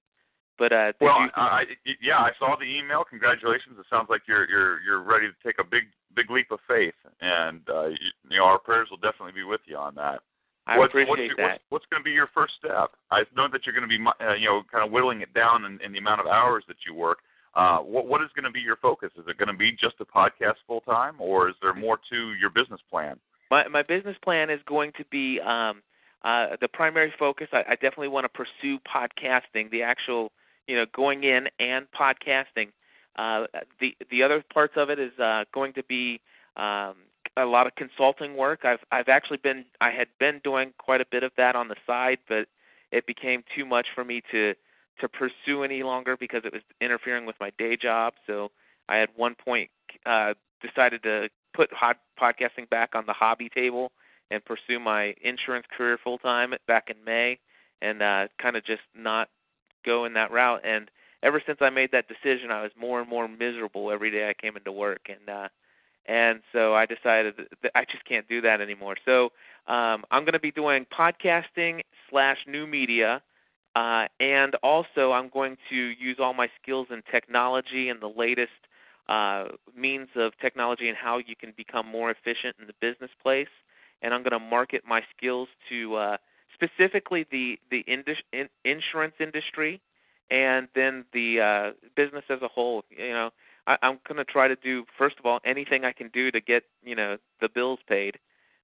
But 0.61 0.71
uh, 0.71 0.93
well, 1.01 1.21
you... 1.21 1.29
I, 1.35 1.63
yeah, 2.05 2.21
I 2.21 2.29
saw 2.37 2.55
the 2.55 2.69
email. 2.69 3.03
Congratulations! 3.03 3.81
It 3.81 3.85
sounds 3.89 4.13
like 4.13 4.21
you're 4.27 4.47
you're 4.47 4.79
you're 4.81 5.01
ready 5.01 5.25
to 5.25 5.33
take 5.41 5.57
a 5.57 5.63
big 5.63 5.89
big 6.15 6.29
leap 6.29 6.51
of 6.51 6.59
faith, 6.67 6.93
and 7.19 7.61
uh, 7.67 7.87
you, 7.87 7.97
you 8.29 8.37
know 8.37 8.45
our 8.45 8.59
prayers 8.59 8.87
will 8.91 9.01
definitely 9.01 9.33
be 9.33 9.41
with 9.41 9.61
you 9.65 9.75
on 9.75 9.95
that. 9.95 10.21
I 10.67 10.77
what's, 10.77 10.91
appreciate 10.91 11.09
what's, 11.09 11.37
that. 11.37 11.43
What's, 11.49 11.63
what's 11.69 11.85
going 11.89 12.01
to 12.01 12.05
be 12.05 12.11
your 12.11 12.29
first 12.31 12.53
step? 12.59 12.91
I 13.09 13.23
know 13.35 13.47
that 13.51 13.65
you're 13.65 13.73
going 13.73 13.89
to 13.89 13.97
be, 13.97 13.97
uh, 13.97 14.35
you 14.35 14.45
know, 14.45 14.61
kind 14.71 14.85
of 14.85 14.91
whittling 14.91 15.21
it 15.21 15.33
down 15.33 15.65
in, 15.65 15.81
in 15.81 15.91
the 15.91 15.97
amount 15.97 16.21
of 16.21 16.27
hours 16.27 16.63
that 16.67 16.77
you 16.85 16.93
work. 16.93 17.25
Uh, 17.55 17.79
what 17.79 18.05
what 18.05 18.21
is 18.21 18.29
going 18.35 18.45
to 18.45 18.51
be 18.51 18.61
your 18.61 18.77
focus? 18.77 19.09
Is 19.17 19.25
it 19.27 19.39
going 19.39 19.49
to 19.49 19.57
be 19.57 19.71
just 19.71 19.95
a 19.99 20.05
podcast 20.05 20.61
full 20.67 20.81
time, 20.81 21.15
or 21.17 21.49
is 21.49 21.55
there 21.59 21.73
more 21.73 21.97
to 22.11 22.33
your 22.39 22.51
business 22.51 22.81
plan? 22.87 23.17
My 23.49 23.67
my 23.67 23.81
business 23.81 24.15
plan 24.23 24.51
is 24.51 24.59
going 24.67 24.91
to 24.99 25.05
be 25.09 25.39
um, 25.41 25.81
uh, 26.23 26.55
the 26.61 26.67
primary 26.67 27.11
focus. 27.17 27.47
I, 27.51 27.63
I 27.67 27.73
definitely 27.73 28.09
want 28.09 28.25
to 28.25 28.29
pursue 28.29 28.77
podcasting, 28.85 29.71
the 29.71 29.81
actual, 29.81 30.31
you 30.67 30.75
know, 30.75 30.85
going 30.95 31.23
in 31.23 31.47
and 31.59 31.87
podcasting. 31.91 32.71
Uh, 33.17 33.45
the 33.79 33.95
the 34.09 34.23
other 34.23 34.43
parts 34.53 34.73
of 34.77 34.89
it 34.89 34.99
is 34.99 35.17
uh, 35.19 35.43
going 35.53 35.73
to 35.73 35.83
be 35.83 36.21
um, 36.57 36.95
a 37.37 37.45
lot 37.45 37.67
of 37.67 37.75
consulting 37.75 38.35
work. 38.37 38.61
I've 38.63 38.79
I've 38.91 39.09
actually 39.09 39.37
been 39.37 39.65
I 39.79 39.91
had 39.91 40.07
been 40.19 40.39
doing 40.43 40.73
quite 40.77 41.01
a 41.01 41.05
bit 41.09 41.23
of 41.23 41.31
that 41.37 41.55
on 41.55 41.67
the 41.67 41.75
side, 41.85 42.19
but 42.27 42.47
it 42.91 43.05
became 43.05 43.43
too 43.55 43.65
much 43.65 43.87
for 43.93 44.03
me 44.03 44.21
to 44.31 44.53
to 44.99 45.09
pursue 45.09 45.63
any 45.63 45.83
longer 45.83 46.15
because 46.17 46.43
it 46.45 46.53
was 46.53 46.61
interfering 46.79 47.25
with 47.25 47.35
my 47.39 47.51
day 47.57 47.75
job. 47.75 48.13
So 48.27 48.51
I 48.87 48.99
at 48.99 49.09
one 49.17 49.35
point 49.35 49.69
uh, 50.05 50.33
decided 50.61 51.03
to 51.03 51.29
put 51.53 51.71
hot 51.73 51.97
podcasting 52.19 52.69
back 52.69 52.91
on 52.95 53.05
the 53.05 53.13
hobby 53.13 53.49
table 53.49 53.91
and 54.29 54.43
pursue 54.45 54.79
my 54.79 55.13
insurance 55.21 55.65
career 55.75 55.97
full 56.01 56.17
time 56.17 56.53
back 56.67 56.89
in 56.89 57.03
May, 57.03 57.39
and 57.81 58.01
uh, 58.01 58.27
kind 58.41 58.55
of 58.55 58.65
just 58.65 58.83
not 58.95 59.29
go 59.83 60.05
in 60.05 60.13
that 60.13 60.31
route. 60.31 60.61
And 60.63 60.89
ever 61.23 61.41
since 61.45 61.59
I 61.61 61.69
made 61.69 61.91
that 61.91 62.05
decision, 62.07 62.51
I 62.51 62.61
was 62.61 62.71
more 62.79 62.99
and 62.99 63.09
more 63.09 63.27
miserable 63.27 63.91
every 63.91 64.11
day 64.11 64.29
I 64.29 64.33
came 64.33 64.57
into 64.57 64.71
work, 64.71 65.07
and 65.09 65.29
uh, 65.29 65.47
and 66.05 66.41
so 66.51 66.73
I 66.73 66.85
decided 66.85 67.35
that 67.61 67.71
I 67.75 67.85
just 67.85 68.05
can't 68.05 68.27
do 68.27 68.41
that 68.41 68.61
anymore. 68.61 68.95
So 69.05 69.25
um, 69.67 70.03
I'm 70.11 70.23
going 70.23 70.33
to 70.33 70.39
be 70.39 70.51
doing 70.51 70.85
podcasting 70.91 71.81
slash 72.09 72.37
new 72.47 72.65
media, 72.65 73.21
uh, 73.75 74.05
and 74.19 74.55
also 74.63 75.11
I'm 75.11 75.29
going 75.29 75.57
to 75.69 75.75
use 75.75 76.17
all 76.19 76.33
my 76.33 76.49
skills 76.61 76.87
in 76.89 77.03
technology 77.11 77.89
and 77.89 78.01
the 78.01 78.07
latest 78.07 78.51
uh, 79.09 79.49
means 79.75 80.07
of 80.15 80.33
technology 80.41 80.87
and 80.87 80.97
how 80.97 81.17
you 81.19 81.35
can 81.35 81.53
become 81.55 81.85
more 81.87 82.09
efficient 82.09 82.55
in 82.59 82.67
the 82.67 82.73
business 82.81 83.11
place. 83.21 83.47
And 84.01 84.13
I'm 84.13 84.23
going 84.23 84.31
to 84.31 84.39
market 84.39 84.81
my 84.87 85.01
skills 85.15 85.47
to 85.69 85.95
uh, 85.95 86.17
specifically 86.61 87.25
the 87.31 87.59
the 87.69 87.79
indus- 87.81 88.23
in- 88.33 88.49
insurance 88.65 89.15
industry 89.19 89.81
and 90.29 90.67
then 90.75 91.05
the 91.13 91.39
uh, 91.41 91.71
business 91.95 92.23
as 92.29 92.41
a 92.41 92.47
whole. 92.47 92.83
You 92.89 93.09
know, 93.09 93.29
I, 93.67 93.77
I'm 93.81 93.99
going 94.07 94.17
to 94.17 94.25
try 94.25 94.47
to 94.47 94.55
do 94.55 94.85
first 94.97 95.17
of 95.19 95.25
all 95.25 95.39
anything 95.45 95.85
I 95.85 95.91
can 95.91 96.09
do 96.09 96.31
to 96.31 96.41
get 96.41 96.63
you 96.83 96.95
know 96.95 97.17
the 97.39 97.49
bills 97.49 97.79
paid. 97.87 98.17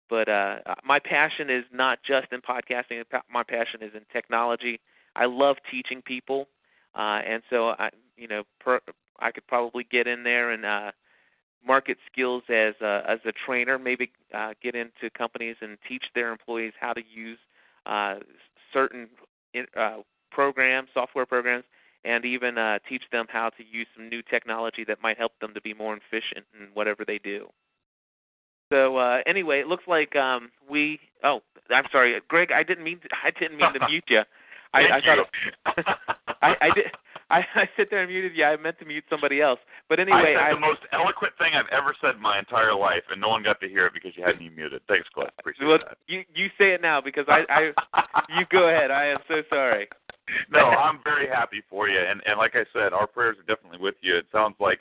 But 0.10 0.30
uh, 0.30 0.60
my 0.86 1.00
passion 1.00 1.50
is 1.50 1.66
not 1.74 2.00
just 2.08 2.28
in 2.32 2.42
podcasting. 2.42 3.04
My 3.30 3.44
passion 3.44 3.84
is 3.84 3.92
in 3.94 4.04
technology. 4.12 4.80
I 5.18 5.26
love 5.26 5.58
teaching 5.70 6.02
people, 6.02 6.48
uh, 6.96 7.20
and 7.28 7.44
so 7.50 7.70
I, 7.70 7.90
you 8.16 8.28
know, 8.28 8.44
per, 8.62 8.80
I 9.20 9.32
could 9.32 9.46
probably 9.48 9.86
get 9.90 10.08
in 10.08 10.24
there 10.24 10.52
and 10.52 10.66
uh, 10.66 10.92
market 11.66 11.98
skills 12.10 12.44
as 12.48 12.76
a, 12.82 13.04
as 13.06 13.20
a 13.26 13.34
trainer. 13.46 13.78
Maybe 13.78 14.12
uh, 14.34 14.54
get 14.64 14.76
into 14.76 15.10
companies 15.18 15.58
and 15.60 15.78
teach 15.90 16.06
their 16.16 16.32
employees 16.32 16.72
how 16.80 16.94
to 16.94 17.02
use 17.14 17.40
uh, 17.88 18.16
certain 18.74 19.08
uh, 19.76 19.98
programs, 20.32 20.90
software 20.94 21.26
programs, 21.26 21.64
and 22.06 22.26
even 22.26 22.58
uh, 22.58 22.80
teach 22.88 23.04
them 23.12 23.26
how 23.30 23.50
to 23.50 23.64
use 23.64 23.88
some 23.96 24.10
new 24.10 24.22
technology 24.22 24.84
that 24.88 25.02
might 25.02 25.18
help 25.18 25.34
them 25.42 25.54
to 25.54 25.62
be 25.62 25.74
more 25.74 25.96
efficient 25.96 26.46
in 26.60 26.68
whatever 26.74 27.04
they 27.06 27.18
do. 27.18 27.48
So 28.72 28.98
uh, 28.98 29.20
anyway, 29.26 29.60
it 29.60 29.68
looks 29.68 29.86
like 29.88 30.16
um, 30.16 30.50
we. 30.70 31.00
Oh, 31.24 31.40
I'm 31.70 31.86
sorry, 31.92 32.20
Greg. 32.28 32.52
I 32.52 32.64
didn't 32.64 32.84
mean. 32.84 33.00
To, 33.00 33.08
I 33.24 33.32
didn't 33.32 33.58
mean 33.58 33.74
to 33.74 33.80
mute 33.90 34.04
you. 34.10 34.22
I, 34.74 34.98
I 34.98 35.02
thought. 35.02 35.18
you. 35.18 35.84
I, 36.42 36.56
I 36.62 36.70
did. 36.76 36.86
I, 37.30 37.40
I 37.56 37.70
sit 37.76 37.90
there 37.90 38.02
and 38.02 38.12
muted 38.12 38.36
you. 38.36 38.44
I 38.44 38.58
meant 38.58 38.80
to 38.80 38.86
mute 38.86 39.04
somebody 39.10 39.42
else. 39.42 39.60
But 39.90 40.00
anyway, 40.00 40.36
I 40.38 40.48
I, 40.48 40.50
said 40.52 40.58
the 40.58 40.62
most 40.62 40.82
eloquent 40.92 41.34
thing 41.38 41.54
I've 41.54 41.72
ever 41.72 41.96
said 42.02 42.16
in 42.16 42.22
my 42.22 42.40
entire 42.40 42.76
life, 42.76 43.04
and 43.12 43.20
no 43.20 43.30
one 43.30 43.44
got 43.44 43.60
to 43.62 43.70
hear 43.70 43.86
it 43.86 43.94
because 43.94 44.12
you 44.16 44.24
had 44.24 44.40
me 44.40 44.50
muted. 44.50 44.82
Thanks, 44.88 45.08
Cliff. 45.14 45.30
Appreciate 45.40 45.68
well, 45.68 45.80
that. 45.80 45.98
you 46.08 46.24
you 46.34 46.48
say 46.58 46.74
it 46.74 46.82
now 46.82 47.02
because 47.02 47.26
I, 47.28 47.44
I 47.50 48.22
you 48.40 48.46
go 48.52 48.70
ahead. 48.70 48.92
I 48.92 49.06
am 49.08 49.20
so 49.28 49.42
sorry. 49.50 49.88
no, 50.52 50.60
I'm 50.60 51.00
very 51.04 51.28
happy 51.28 51.62
for 51.70 51.90
you, 51.90 52.00
and 52.00 52.22
and 52.26 52.38
like 52.38 52.56
I 52.56 52.66
said, 52.74 52.94
our 52.94 53.08
prayers 53.08 53.38
are 53.40 53.56
definitely 53.56 53.80
with 53.80 53.96
you. 54.02 54.18
It 54.18 54.26
sounds 54.32 54.56
like, 54.60 54.80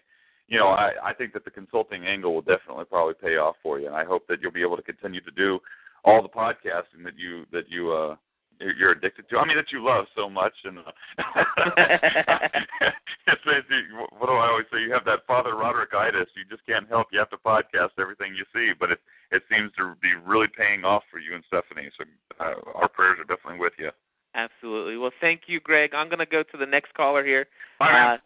you 0.48 0.58
know, 0.58 0.68
I 0.68 0.92
I 1.02 1.12
think 1.14 1.32
that 1.34 1.44
the 1.44 1.50
consulting 1.50 2.04
angle 2.04 2.34
will 2.34 2.42
definitely 2.42 2.84
probably 2.84 3.14
pay 3.14 3.36
off 3.36 3.56
for 3.62 3.78
you, 3.78 3.86
and 3.86 3.96
I 3.96 4.04
hope 4.04 4.26
that 4.28 4.40
you'll 4.42 4.52
be 4.52 4.62
able 4.62 4.76
to 4.76 4.82
continue 4.82 5.20
to 5.20 5.30
do 5.30 5.58
all 6.04 6.22
the 6.22 6.28
podcasting 6.28 7.02
that 7.04 7.18
you 7.18 7.44
that 7.52 7.68
you 7.68 7.92
uh 7.92 8.16
you're 8.60 8.74
you're 8.74 8.92
addicted 8.92 9.28
to. 9.30 9.38
I 9.38 9.46
mean, 9.46 9.56
that 9.56 9.72
you 9.72 9.84
love 9.84 10.06
so 10.14 10.28
much, 10.28 10.52
and 10.64 10.78
uh, 10.78 10.82
it's, 13.26 13.42
it's, 13.46 13.68
what 14.18 14.26
do 14.26 14.32
I 14.32 14.48
always 14.48 14.66
say? 14.72 14.80
You 14.80 14.92
have 14.92 15.04
that 15.04 15.26
Father 15.26 15.54
Roderick-itis. 15.54 16.28
You 16.36 16.44
just 16.48 16.66
can't 16.66 16.88
help. 16.88 17.08
You 17.12 17.18
have 17.18 17.30
to 17.30 17.36
podcast 17.36 17.98
everything 17.98 18.34
you 18.34 18.44
see, 18.54 18.72
but 18.78 18.90
it 18.90 19.00
it 19.30 19.42
seems 19.50 19.70
to 19.76 19.94
be 20.00 20.14
really 20.24 20.48
paying 20.48 20.84
off 20.84 21.02
for 21.10 21.18
you 21.18 21.34
and 21.34 21.44
Stephanie. 21.46 21.90
So 21.98 22.04
uh, 22.40 22.54
our 22.74 22.88
prayers 22.88 23.18
are 23.18 23.24
definitely 23.24 23.60
with 23.60 23.74
you. 23.78 23.90
Absolutely. 24.34 24.98
Well, 24.98 25.12
thank 25.20 25.42
you, 25.46 25.60
Greg. 25.60 25.94
I'm 25.94 26.08
going 26.08 26.18
to 26.18 26.26
go 26.26 26.42
to 26.42 26.58
the 26.58 26.66
next 26.66 26.92
caller 26.94 27.24
here. 27.24 27.46
All 27.80 27.88
right. 27.88 28.14
Uh, 28.14 28.18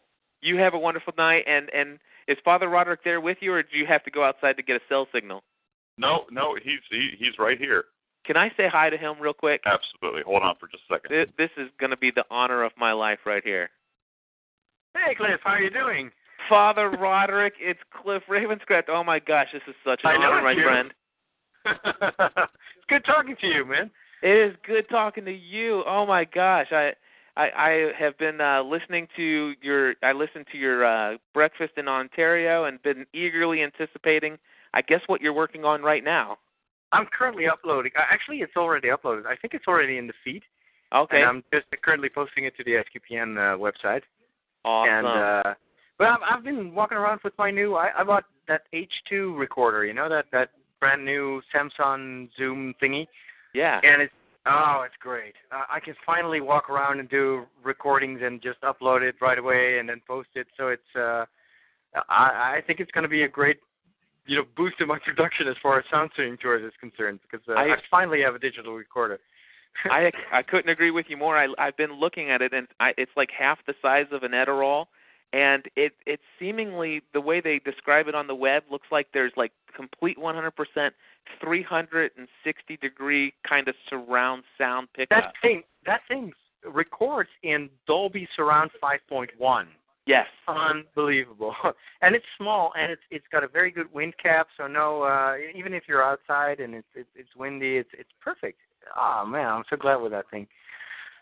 you 0.42 0.56
have 0.56 0.74
a 0.74 0.78
wonderful 0.78 1.12
night, 1.16 1.44
and 1.46 1.68
and 1.70 1.98
is 2.28 2.38
Father 2.44 2.68
Roderick 2.68 3.04
there 3.04 3.20
with 3.20 3.38
you, 3.40 3.52
or 3.52 3.62
do 3.62 3.76
you 3.76 3.86
have 3.86 4.04
to 4.04 4.10
go 4.10 4.24
outside 4.24 4.56
to 4.56 4.62
get 4.62 4.76
a 4.76 4.80
cell 4.88 5.06
signal? 5.12 5.42
no, 6.00 6.24
no, 6.30 6.56
he's 6.62 6.80
he, 6.90 7.10
he's 7.18 7.38
right 7.38 7.58
here. 7.58 7.84
Can 8.26 8.36
I 8.36 8.50
say 8.56 8.68
hi 8.70 8.90
to 8.90 8.96
him 8.96 9.14
real 9.20 9.32
quick? 9.32 9.62
Absolutely. 9.66 10.22
Hold 10.22 10.42
on 10.42 10.54
for 10.60 10.68
just 10.68 10.84
a 10.90 10.94
second. 10.94 11.10
This, 11.10 11.28
this 11.38 11.50
is 11.56 11.70
going 11.78 11.90
to 11.90 11.96
be 11.96 12.10
the 12.10 12.24
honor 12.30 12.62
of 12.62 12.72
my 12.78 12.92
life 12.92 13.20
right 13.24 13.42
here. 13.42 13.70
Hey, 14.94 15.14
Cliff, 15.14 15.40
how 15.42 15.52
are 15.52 15.60
you 15.62 15.70
doing? 15.70 16.10
Father 16.48 16.90
Roderick, 16.90 17.54
it's 17.60 17.80
Cliff 18.02 18.22
Ravenscraft. 18.28 18.88
Oh 18.88 19.04
my 19.04 19.18
gosh, 19.18 19.48
this 19.52 19.62
is 19.68 19.74
such 19.84 20.00
an 20.04 20.10
I 20.10 20.16
know 20.16 20.32
honor, 20.32 20.42
my 20.42 20.50
it's 20.50 20.58
you. 20.58 20.64
friend. 20.64 20.92
it's 21.66 22.50
good 22.88 23.04
talking 23.04 23.36
to 23.40 23.46
you, 23.46 23.64
man. 23.64 23.90
It 24.22 24.50
is 24.50 24.56
good 24.66 24.88
talking 24.88 25.24
to 25.26 25.32
you. 25.32 25.84
Oh 25.86 26.06
my 26.06 26.24
gosh, 26.24 26.68
I 26.72 26.92
I, 27.36 27.48
I 27.56 27.92
have 27.98 28.18
been 28.18 28.40
uh, 28.40 28.62
listening 28.62 29.06
to 29.16 29.54
your 29.62 29.94
I 30.02 30.12
listened 30.12 30.46
to 30.52 30.58
your 30.58 30.84
uh, 30.84 31.18
breakfast 31.32 31.72
in 31.76 31.88
Ontario 31.88 32.64
and 32.64 32.82
been 32.82 33.06
eagerly 33.14 33.62
anticipating. 33.62 34.36
I 34.74 34.82
guess 34.82 35.00
what 35.06 35.20
you're 35.20 35.32
working 35.32 35.64
on 35.64 35.82
right 35.82 36.02
now. 36.04 36.38
I'm 36.92 37.06
currently 37.16 37.46
uploading. 37.46 37.92
Uh, 37.96 38.02
actually, 38.10 38.38
it's 38.38 38.56
already 38.56 38.88
uploaded. 38.88 39.26
I 39.26 39.36
think 39.36 39.54
it's 39.54 39.66
already 39.68 39.98
in 39.98 40.06
the 40.06 40.12
feed. 40.24 40.42
Okay, 40.92 41.18
And 41.18 41.24
I'm 41.28 41.44
just 41.54 41.66
currently 41.82 42.08
posting 42.12 42.44
it 42.46 42.56
to 42.56 42.64
the 42.64 42.72
SQPN 42.82 43.36
uh, 43.36 43.56
website. 43.58 44.02
awesome. 44.64 44.92
And 44.92 45.06
uh, 45.06 45.54
but 45.98 46.08
I've, 46.08 46.20
I've 46.38 46.44
been 46.44 46.74
walking 46.74 46.98
around 46.98 47.20
with 47.22 47.34
my 47.38 47.50
new. 47.50 47.76
I, 47.76 47.90
I 47.96 48.02
bought 48.04 48.24
that 48.48 48.62
H2 48.74 49.38
recorder. 49.38 49.84
You 49.84 49.94
know 49.94 50.08
that 50.08 50.24
that 50.32 50.50
brand 50.80 51.04
new 51.04 51.40
Samson 51.52 52.28
Zoom 52.36 52.74
thingy. 52.82 53.06
yeah, 53.54 53.80
And 53.84 54.02
it's 54.02 54.12
oh, 54.46 54.82
it's 54.84 54.96
great. 54.98 55.34
Uh, 55.52 55.62
I 55.70 55.78
can 55.78 55.94
finally 56.04 56.40
walk 56.40 56.70
around 56.70 56.98
and 56.98 57.08
do 57.08 57.44
recordings 57.62 58.20
and 58.24 58.42
just 58.42 58.60
upload 58.62 59.02
it 59.02 59.14
right 59.20 59.38
away 59.38 59.78
and 59.78 59.88
then 59.88 60.00
post 60.08 60.30
it. 60.34 60.48
So 60.56 60.68
it's 60.68 60.82
uh, 60.96 61.24
I 62.08 62.56
I 62.56 62.62
think 62.66 62.80
it's 62.80 62.90
going 62.90 63.02
to 63.02 63.08
be 63.08 63.22
a 63.22 63.28
great 63.28 63.58
you 64.26 64.36
know 64.36 64.44
boost 64.56 64.76
in 64.80 64.88
my 64.88 64.98
production 65.04 65.48
as 65.48 65.56
far 65.62 65.78
as 65.78 65.84
sound 65.90 66.10
tuning 66.16 66.36
tours 66.36 66.62
is 66.64 66.72
concerned 66.80 67.20
because 67.22 67.46
uh, 67.48 67.52
I- 67.52 67.74
I 67.74 67.76
finally 67.90 68.22
have 68.22 68.34
a 68.34 68.38
digital 68.38 68.74
recorder. 68.74 69.18
I 69.90 70.10
I 70.32 70.42
couldn't 70.42 70.70
agree 70.70 70.90
with 70.90 71.06
you 71.08 71.16
more. 71.16 71.36
I 71.36 71.48
I've 71.58 71.76
been 71.76 71.92
looking 71.92 72.30
at 72.30 72.42
it 72.42 72.52
and 72.52 72.66
I 72.80 72.92
it's 72.96 73.12
like 73.16 73.30
half 73.36 73.58
the 73.66 73.74
size 73.80 74.06
of 74.12 74.22
an 74.22 74.32
Edirol 74.32 74.86
and 75.32 75.64
it 75.76 75.92
it's 76.06 76.22
seemingly 76.38 77.02
the 77.12 77.20
way 77.20 77.40
they 77.40 77.60
describe 77.64 78.08
it 78.08 78.14
on 78.14 78.26
the 78.26 78.34
web 78.34 78.64
looks 78.70 78.88
like 78.90 79.08
there's 79.14 79.32
like 79.36 79.52
complete 79.76 80.18
100% 80.18 80.50
360 81.40 82.76
degree 82.78 83.32
kind 83.48 83.68
of 83.68 83.74
surround 83.88 84.42
sound 84.58 84.88
pickup. 84.94 85.22
that 85.22 85.32
thing 85.40 85.62
that 85.86 86.00
thing 86.08 86.32
records 86.64 87.30
in 87.42 87.70
Dolby 87.86 88.28
Surround 88.36 88.70
5.1. 88.82 89.66
yes. 90.06 90.26
Unbelievable, 90.48 91.54
and 92.02 92.14
it's 92.14 92.24
small, 92.36 92.72
and 92.78 92.90
it's 92.92 93.02
it's 93.10 93.26
got 93.32 93.44
a 93.44 93.48
very 93.48 93.70
good 93.70 93.92
wind 93.92 94.14
cap, 94.22 94.48
so 94.56 94.66
no, 94.66 95.02
uh, 95.02 95.34
even 95.54 95.72
if 95.74 95.84
you're 95.88 96.02
outside 96.04 96.60
and 96.60 96.74
it's 96.74 96.88
it's, 96.94 97.08
it's 97.14 97.28
windy, 97.36 97.76
it's 97.76 97.90
it's 97.92 98.10
perfect. 98.22 98.58
Oh 98.96 99.24
man, 99.26 99.46
I'm 99.46 99.64
so 99.70 99.76
glad 99.76 99.96
with 99.96 100.12
that 100.12 100.30
thing. 100.30 100.46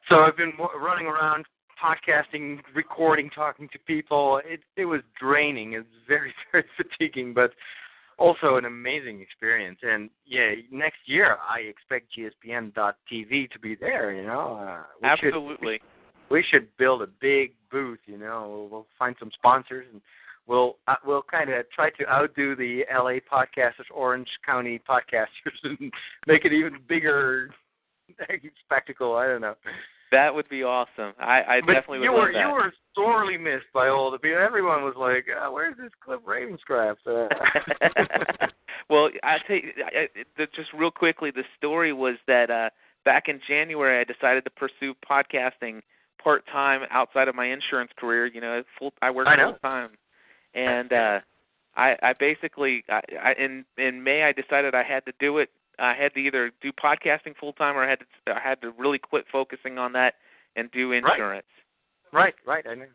So 0.08 0.20
I've 0.20 0.36
been 0.36 0.52
w- 0.52 0.78
running 0.78 1.06
around 1.06 1.44
podcasting, 1.82 2.60
recording, 2.74 3.30
talking 3.30 3.68
to 3.72 3.78
people. 3.80 4.40
It 4.44 4.60
it 4.76 4.84
was 4.86 5.00
draining. 5.20 5.74
It's 5.74 5.86
very 6.06 6.32
very 6.52 6.64
fatiguing, 6.76 7.34
but 7.34 7.52
also 8.18 8.56
an 8.56 8.64
amazing 8.64 9.20
experience. 9.20 9.78
And 9.82 10.10
yeah, 10.26 10.50
next 10.72 10.98
year 11.06 11.36
I 11.48 11.60
expect 11.60 12.06
GSPN.TV 12.16 13.50
to 13.50 13.58
be 13.60 13.74
there. 13.76 14.12
You 14.12 14.26
know, 14.26 14.58
uh, 14.60 14.82
we 15.00 15.08
should- 15.20 15.28
Absolutely. 15.28 15.80
we 16.30 16.42
should 16.50 16.76
build 16.76 17.02
a 17.02 17.06
big 17.06 17.52
booth. 17.70 18.00
You 18.06 18.18
know, 18.18 18.48
we'll, 18.50 18.68
we'll 18.68 18.86
find 18.98 19.14
some 19.18 19.30
sponsors 19.34 19.86
and 19.92 20.00
we'll 20.46 20.76
uh, 20.88 20.94
we'll 21.04 21.22
kind 21.22 21.50
of 21.50 21.64
try 21.70 21.90
to 21.90 22.08
outdo 22.08 22.56
the 22.56 22.84
LA 22.92 23.18
podcasters, 23.30 23.88
Orange 23.94 24.28
County 24.44 24.80
podcasters, 24.88 25.26
and 25.64 25.92
make 26.26 26.44
it 26.44 26.52
even 26.52 26.78
bigger 26.88 27.50
spectacle. 28.64 29.14
I 29.14 29.26
don't 29.26 29.40
know. 29.40 29.54
That 30.10 30.34
would 30.34 30.48
be 30.48 30.62
awesome. 30.62 31.12
I 31.20 31.42
I 31.42 31.60
but 31.60 31.74
definitely 31.74 31.98
would 31.98 32.04
you 32.06 32.12
love 32.12 32.20
were 32.20 32.32
that. 32.32 32.40
you 32.40 32.50
were 32.52 32.72
sorely 32.94 33.36
missed 33.36 33.66
by 33.74 33.88
all 33.88 34.10
the 34.10 34.18
people. 34.18 34.38
Everyone 34.38 34.82
was 34.82 34.94
like, 34.98 35.26
oh, 35.38 35.52
"Where's 35.52 35.76
this 35.76 35.90
Cliff 36.02 36.20
Ravenscraft?" 36.26 36.96
Uh, 37.06 37.28
well, 38.88 39.10
I 39.22 39.36
tell 39.46 39.56
you, 39.56 39.72
I, 39.84 39.98
I- 40.04 40.24
the, 40.38 40.46
just 40.56 40.72
real 40.72 40.90
quickly, 40.90 41.30
the 41.30 41.44
story 41.58 41.92
was 41.92 42.14
that 42.26 42.50
uh 42.50 42.70
back 43.04 43.28
in 43.28 43.38
January, 43.46 44.00
I 44.00 44.04
decided 44.04 44.44
to 44.44 44.50
pursue 44.50 44.94
podcasting 45.08 45.82
part 46.22 46.46
time 46.46 46.82
outside 46.90 47.28
of 47.28 47.34
my 47.34 47.46
insurance 47.46 47.90
career. 47.96 48.26
You 48.26 48.40
know, 48.40 48.62
full 48.78 48.92
I 49.02 49.10
work 49.10 49.26
full 49.26 49.58
time, 49.62 49.90
and 50.54 50.92
uh 50.92 51.20
I 51.76 51.96
I 52.02 52.12
basically 52.18 52.84
I, 52.88 53.00
I 53.22 53.32
in 53.38 53.64
in 53.76 54.02
May 54.02 54.24
I 54.24 54.32
decided 54.32 54.74
I 54.74 54.82
had 54.82 55.04
to 55.06 55.12
do 55.18 55.38
it. 55.38 55.50
I 55.78 55.94
had 55.94 56.12
to 56.14 56.20
either 56.20 56.50
do 56.60 56.72
podcasting 56.72 57.36
full 57.38 57.52
time 57.52 57.76
or 57.76 57.84
I 57.84 57.88
had 57.88 58.00
to 58.00 58.34
I 58.34 58.40
had 58.40 58.60
to 58.62 58.72
really 58.72 58.98
quit 58.98 59.24
focusing 59.30 59.78
on 59.78 59.92
that 59.92 60.14
and 60.56 60.70
do 60.72 60.92
insurance. 60.92 61.46
right, 62.12 62.34
right. 62.46 62.66
I 62.68 62.74
know. 62.74 62.86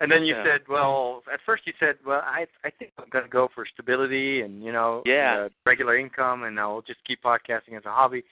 And 0.00 0.10
then 0.10 0.24
you 0.24 0.34
Yeah. 0.34 0.42
said, 0.42 0.60
well, 0.68 1.22
at 1.32 1.40
first 1.46 1.64
you 1.66 1.72
said, 1.78 1.96
well, 2.04 2.22
I 2.24 2.46
I 2.64 2.70
think 2.70 2.92
I'm 2.98 3.08
gonna 3.10 3.28
go 3.28 3.48
for 3.54 3.64
stability 3.66 4.40
and 4.40 4.64
you 4.64 4.72
know, 4.72 5.02
Yeah. 5.04 5.42
uh, 5.44 5.48
regular 5.64 5.96
income, 5.96 6.42
and 6.44 6.58
I'll 6.58 6.82
just 6.82 7.04
keep 7.04 7.22
podcasting 7.22 7.76
as 7.76 7.84
a 7.84 7.90
hobby. 7.92 8.24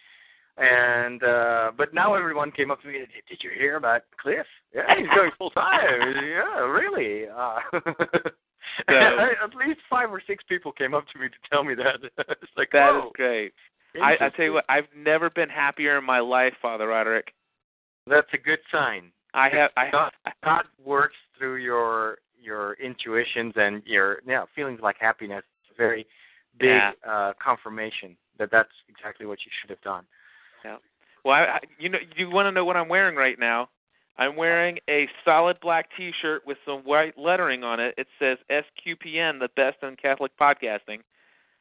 And 0.60 1.22
uh 1.22 1.72
but 1.76 1.94
now 1.94 2.14
everyone 2.14 2.50
came 2.52 2.70
up 2.70 2.82
to 2.82 2.88
me. 2.88 2.94
Did, 2.98 3.08
did 3.28 3.38
you 3.42 3.50
hear 3.58 3.76
about 3.76 4.02
Cliff? 4.20 4.46
Yeah, 4.74 4.82
he's 4.96 5.08
going 5.14 5.30
full 5.38 5.50
time. 5.50 5.80
yeah, 6.22 6.60
really. 6.60 7.24
Uh, 7.28 7.58
at 8.88 9.54
least 9.66 9.80
five 9.88 10.10
or 10.12 10.22
six 10.26 10.44
people 10.48 10.70
came 10.72 10.94
up 10.94 11.04
to 11.12 11.18
me 11.18 11.28
to 11.28 11.34
tell 11.50 11.64
me 11.64 11.74
that. 11.74 11.96
it's 12.18 12.52
like, 12.56 12.70
That 12.72 12.96
is 12.96 13.10
great. 13.14 13.52
I, 14.00 14.26
I 14.26 14.28
tell 14.36 14.44
you 14.44 14.52
what, 14.52 14.64
I've 14.68 14.84
never 14.96 15.30
been 15.30 15.48
happier 15.48 15.98
in 15.98 16.04
my 16.04 16.20
life, 16.20 16.52
Father 16.62 16.86
Roderick. 16.88 17.32
that's 18.06 18.28
a 18.32 18.38
good 18.38 18.60
sign. 18.70 19.10
I 19.34 19.48
have 19.48 19.70
I 19.76 19.90
God, 19.90 20.12
God 20.44 20.64
works 20.84 21.16
through 21.38 21.56
your 21.56 22.18
your 22.40 22.74
intuitions 22.74 23.54
and 23.56 23.82
your 23.86 24.20
yeah 24.26 24.44
feelings 24.54 24.80
like 24.82 24.96
happiness. 25.00 25.42
It's 25.64 25.74
a 25.74 25.78
very 25.78 26.06
big 26.58 26.68
Yeah. 26.68 26.92
uh, 27.08 27.32
confirmation 27.42 28.16
that 28.38 28.50
that's 28.50 28.70
exactly 28.88 29.26
what 29.26 29.38
you 29.44 29.50
should 29.60 29.70
have 29.70 29.80
done. 29.82 30.04
Well, 31.24 31.34
I, 31.34 31.40
I, 31.42 31.58
you 31.78 31.88
know, 31.88 31.98
you 32.16 32.30
want 32.30 32.46
to 32.46 32.52
know 32.52 32.64
what 32.64 32.76
I'm 32.76 32.88
wearing 32.88 33.16
right 33.16 33.38
now? 33.38 33.68
I'm 34.18 34.36
wearing 34.36 34.78
a 34.88 35.08
solid 35.24 35.58
black 35.60 35.88
T-shirt 35.96 36.42
with 36.46 36.58
some 36.66 36.80
white 36.80 37.16
lettering 37.16 37.64
on 37.64 37.80
it. 37.80 37.94
It 37.96 38.06
says 38.18 38.38
SQPN, 38.50 39.38
the 39.40 39.48
best 39.56 39.78
in 39.82 39.96
Catholic 39.96 40.32
podcasting. 40.38 41.00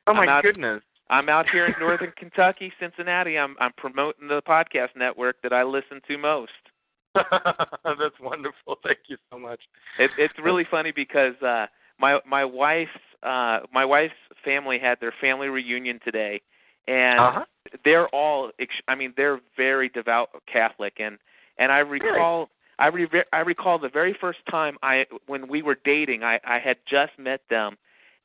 Oh 0.08 0.14
my 0.14 0.24
I'm 0.24 0.30
out- 0.30 0.44
goodness! 0.44 0.82
I'm 1.10 1.30
out 1.30 1.50
here 1.50 1.66
in 1.66 1.74
Northern 1.80 2.12
Kentucky, 2.18 2.72
Cincinnati. 2.80 3.38
I'm 3.38 3.56
I'm 3.60 3.72
promoting 3.78 4.28
the 4.28 4.42
podcast 4.48 4.90
network 4.96 5.42
that 5.44 5.54
I 5.54 5.64
listen 5.64 6.02
to 6.08 6.18
most. 6.18 6.52
that's 7.16 8.20
wonderful. 8.22 8.78
Thank 8.84 9.00
you 9.08 9.18
so 9.32 9.40
much. 9.40 9.60
It, 9.98 10.12
it's 10.18 10.34
really 10.44 10.66
funny 10.70 10.92
because 10.96 11.36
uh, 11.42 11.66
my 12.00 12.20
my 12.28 12.46
wife's 12.46 12.92
uh, 13.24 13.60
my 13.74 13.86
wife's 13.86 14.14
family 14.44 14.80
had 14.80 15.00
their 15.00 15.14
family 15.20 15.48
reunion 15.48 16.00
today, 16.04 16.42
and 16.88 17.20
Uh-huh. 17.20 17.46
they're 17.84 18.08
all 18.10 18.52
ex- 18.60 18.82
I 18.88 18.96
mean 18.96 19.14
they're 19.18 19.40
very 19.56 19.90
devout 19.90 20.30
Catholic 20.52 20.94
and 21.00 21.18
and 21.58 21.72
I 21.72 21.80
recall 21.80 22.50
I 22.80 22.88
re- 22.88 23.24
I 23.34 23.40
recall 23.40 23.78
the 23.80 23.90
very 23.90 24.14
first 24.14 24.40
time 24.50 24.78
I 24.82 25.06
when 25.28 25.48
we 25.48 25.62
were 25.62 25.78
dating, 25.84 26.24
I 26.24 26.40
I 26.46 26.60
had 26.60 26.78
just 26.90 27.18
met 27.20 27.42
them, 27.50 27.78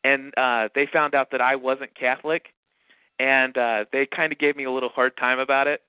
and 0.04 0.32
uh 0.38 0.68
they 0.74 0.86
found 0.86 1.14
out 1.14 1.30
that 1.32 1.40
I 1.40 1.56
wasn't 1.56 1.94
Catholic, 1.94 2.52
and 3.18 3.56
uh 3.58 3.84
they 3.92 4.06
kind 4.06 4.32
of 4.32 4.38
gave 4.38 4.56
me 4.56 4.64
a 4.64 4.70
little 4.70 4.88
hard 4.90 5.16
time 5.16 5.38
about 5.38 5.66
it, 5.66 5.82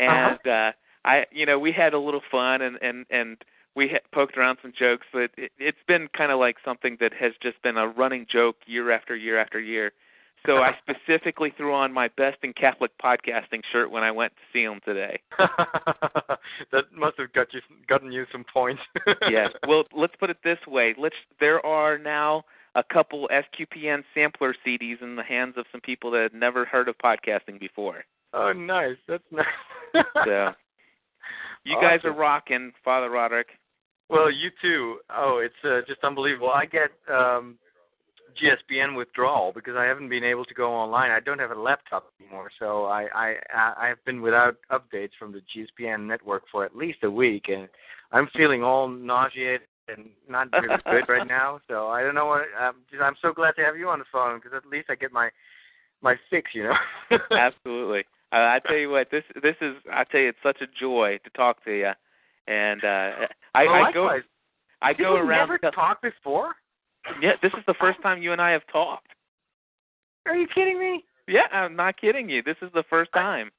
and 0.00 0.38
Uh-huh. 0.46 0.50
uh 0.50 0.72
I 1.04 1.26
you 1.30 1.46
know 1.46 1.58
we 1.58 1.72
had 1.72 1.94
a 1.94 1.98
little 1.98 2.22
fun 2.30 2.62
and 2.62 2.78
and 2.82 3.06
and 3.10 3.36
we 3.74 3.88
ha- 3.88 3.98
poked 4.12 4.36
around 4.36 4.58
some 4.62 4.72
jokes, 4.76 5.06
but 5.12 5.30
it, 5.36 5.52
it's 5.58 5.78
been 5.86 6.08
kind 6.08 6.32
of 6.32 6.40
like 6.40 6.56
something 6.64 6.96
that 7.00 7.12
has 7.12 7.32
just 7.40 7.60
been 7.62 7.76
a 7.76 7.86
running 7.86 8.26
joke 8.28 8.56
year 8.66 8.90
after 8.90 9.14
year 9.14 9.38
after 9.38 9.60
year. 9.60 9.92
So 10.46 10.58
I 10.58 10.72
specifically 10.82 11.52
threw 11.56 11.74
on 11.74 11.92
my 11.92 12.08
best 12.16 12.38
in 12.42 12.52
Catholic 12.52 12.90
podcasting 13.02 13.60
shirt 13.72 13.90
when 13.90 14.02
I 14.02 14.10
went 14.10 14.32
to 14.34 14.42
see 14.52 14.62
him 14.62 14.80
today. 14.84 15.20
that 15.38 16.84
must 16.94 17.18
have 17.18 17.32
got 17.32 17.48
you 17.52 17.60
gotten 17.86 18.12
you 18.12 18.24
some 18.32 18.44
points. 18.52 18.80
yes. 19.30 19.50
Well, 19.66 19.84
let's 19.94 20.14
put 20.18 20.30
it 20.30 20.38
this 20.44 20.58
way. 20.66 20.94
Let's. 20.98 21.16
There 21.40 21.64
are 21.64 21.98
now 21.98 22.44
a 22.74 22.82
couple 22.82 23.28
SQPN 23.30 24.04
sampler 24.14 24.54
CDs 24.66 25.02
in 25.02 25.16
the 25.16 25.22
hands 25.22 25.54
of 25.56 25.66
some 25.72 25.80
people 25.80 26.10
that 26.12 26.22
had 26.22 26.34
never 26.34 26.64
heard 26.64 26.88
of 26.88 26.96
podcasting 26.98 27.58
before. 27.58 28.04
Oh, 28.32 28.52
nice. 28.52 28.96
That's 29.06 29.24
nice. 29.30 29.46
So 30.24 30.52
you 31.64 31.76
guys 31.80 32.00
are 32.04 32.12
rocking, 32.12 32.72
Father 32.84 33.10
Roderick. 33.10 33.48
Well, 34.08 34.30
you 34.30 34.50
too. 34.62 34.98
Oh, 35.10 35.40
it's 35.42 35.54
uh, 35.64 35.80
just 35.86 36.04
unbelievable. 36.04 36.50
I 36.50 36.66
get 36.66 36.90
um 37.10 37.58
GSPN 38.36 38.96
withdrawal 38.96 39.52
because 39.52 39.74
I 39.76 39.84
haven't 39.84 40.08
been 40.08 40.24
able 40.24 40.44
to 40.44 40.54
go 40.54 40.72
online. 40.72 41.10
I 41.10 41.20
don't 41.20 41.38
have 41.38 41.50
a 41.50 41.60
laptop 41.60 42.12
anymore, 42.20 42.50
so 42.58 42.84
I 42.84 43.06
I 43.14 43.34
I 43.52 43.88
have 43.88 44.04
been 44.04 44.20
without 44.20 44.56
updates 44.70 45.12
from 45.18 45.32
the 45.32 45.40
GSPN 45.40 46.06
network 46.06 46.44
for 46.50 46.64
at 46.64 46.76
least 46.76 46.98
a 47.02 47.10
week, 47.10 47.46
and 47.48 47.68
I'm 48.12 48.28
feeling 48.36 48.62
all 48.62 48.88
nauseated 48.88 49.62
and 49.88 50.10
not 50.28 50.48
really 50.52 50.76
good 50.90 51.08
right 51.08 51.26
now. 51.26 51.60
So 51.68 51.88
I 51.88 52.02
don't 52.02 52.14
know 52.14 52.26
what. 52.26 52.42
I'm, 52.58 52.74
just, 52.90 53.02
I'm 53.02 53.16
so 53.22 53.32
glad 53.32 53.52
to 53.56 53.64
have 53.64 53.76
you 53.76 53.88
on 53.88 53.98
the 53.98 54.04
phone 54.12 54.38
because 54.38 54.52
at 54.56 54.68
least 54.68 54.88
I 54.90 54.94
get 54.94 55.12
my 55.12 55.30
my 56.02 56.16
fix, 56.30 56.50
you 56.54 56.64
know. 56.64 57.18
Absolutely. 57.30 58.04
Uh, 58.30 58.36
I 58.36 58.60
tell 58.66 58.76
you 58.76 58.90
what, 58.90 59.08
this 59.10 59.24
this 59.42 59.56
is. 59.60 59.74
I 59.92 60.04
tell 60.04 60.20
you, 60.20 60.28
it's 60.28 60.38
such 60.42 60.60
a 60.60 60.66
joy 60.78 61.18
to 61.24 61.30
talk 61.30 61.64
to 61.64 61.72
you, 61.72 61.92
and 62.46 62.84
uh 62.84 63.26
I, 63.54 63.66
I 63.66 63.92
go. 63.92 64.10
I 64.80 64.92
go 64.92 65.14
around. 65.16 65.48
never 65.48 65.58
talked 65.72 66.02
before? 66.02 66.54
Yeah, 67.20 67.32
this 67.42 67.52
is 67.52 67.64
the 67.66 67.74
first 67.80 68.00
time 68.02 68.22
you 68.22 68.32
and 68.32 68.40
I 68.40 68.50
have 68.50 68.66
talked. 68.72 69.08
Are 70.26 70.36
you 70.36 70.46
kidding 70.54 70.78
me? 70.78 71.04
Yeah, 71.26 71.46
I'm 71.52 71.76
not 71.76 72.00
kidding 72.00 72.28
you. 72.28 72.42
This 72.42 72.56
is 72.62 72.70
the 72.74 72.84
first 72.88 73.12
time. 73.12 73.50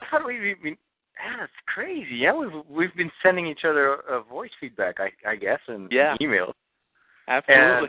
I 0.00 0.06
thought 0.10 0.26
we've 0.26 0.40
been. 0.62 0.76
Yeah, 1.24 1.36
that's 1.40 1.52
crazy. 1.66 2.16
Yeah, 2.16 2.34
we've 2.34 2.50
we've 2.68 2.94
been 2.96 3.10
sending 3.22 3.46
each 3.46 3.64
other 3.64 3.98
uh, 4.10 4.22
voice 4.22 4.50
feedback, 4.60 4.96
I 4.98 5.10
I 5.28 5.36
guess, 5.36 5.60
and 5.68 5.90
Yeah. 5.92 6.16
emails. 6.20 6.54
Absolutely. 7.28 7.88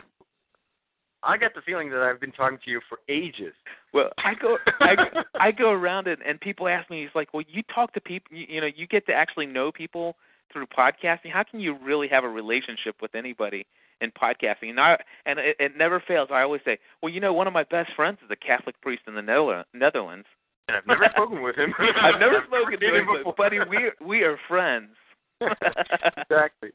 I 1.24 1.38
got 1.38 1.54
the 1.54 1.62
feeling 1.62 1.88
that 1.90 2.02
I've 2.02 2.20
been 2.20 2.32
talking 2.32 2.58
to 2.64 2.70
you 2.70 2.80
for 2.88 2.98
ages. 3.08 3.54
Well, 3.94 4.10
I 4.18 4.34
go, 4.34 4.58
I, 4.80 4.94
go- 4.94 5.22
I 5.40 5.50
go 5.52 5.70
around 5.70 6.06
and 6.06 6.20
and 6.22 6.38
people 6.40 6.68
ask 6.68 6.88
me, 6.90 7.02
"He's 7.02 7.14
like, 7.14 7.32
well, 7.32 7.44
you 7.48 7.62
talk 7.74 7.94
to 7.94 8.00
people, 8.00 8.36
you, 8.36 8.46
you 8.48 8.60
know, 8.60 8.68
you 8.74 8.86
get 8.86 9.06
to 9.06 9.12
actually 9.14 9.46
know 9.46 9.72
people 9.72 10.16
through 10.52 10.66
podcasting. 10.66 11.32
How 11.32 11.42
can 11.42 11.60
you 11.60 11.76
really 11.82 12.08
have 12.08 12.24
a 12.24 12.28
relationship 12.28 12.96
with 13.00 13.14
anybody 13.14 13.66
in 14.00 14.10
podcasting?" 14.10 14.70
And 14.70 14.80
I, 14.80 14.96
and 15.26 15.38
it, 15.38 15.56
it 15.58 15.72
never 15.76 16.02
fails. 16.06 16.28
I 16.32 16.42
always 16.42 16.62
say, 16.64 16.78
"Well, 17.02 17.12
you 17.12 17.20
know, 17.20 17.32
one 17.32 17.46
of 17.46 17.52
my 17.52 17.64
best 17.64 17.90
friends 17.94 18.18
is 18.24 18.30
a 18.30 18.36
Catholic 18.36 18.80
priest 18.80 19.02
in 19.06 19.14
the 19.14 19.22
Nether- 19.22 19.64
Netherlands. 19.72 20.26
And 20.68 20.76
I've 20.76 20.86
never 20.86 21.08
spoken 21.10 21.42
with 21.42 21.56
him. 21.56 21.74
I've 21.78 22.20
never 22.20 22.42
spoken 22.46 22.80
to 22.80 22.96
him, 22.96 23.06
but 23.24 23.36
buddy, 23.36 23.58
we 23.68 23.90
we 24.04 24.22
are 24.22 24.38
friends." 24.48 24.90
exactly. 25.40 26.70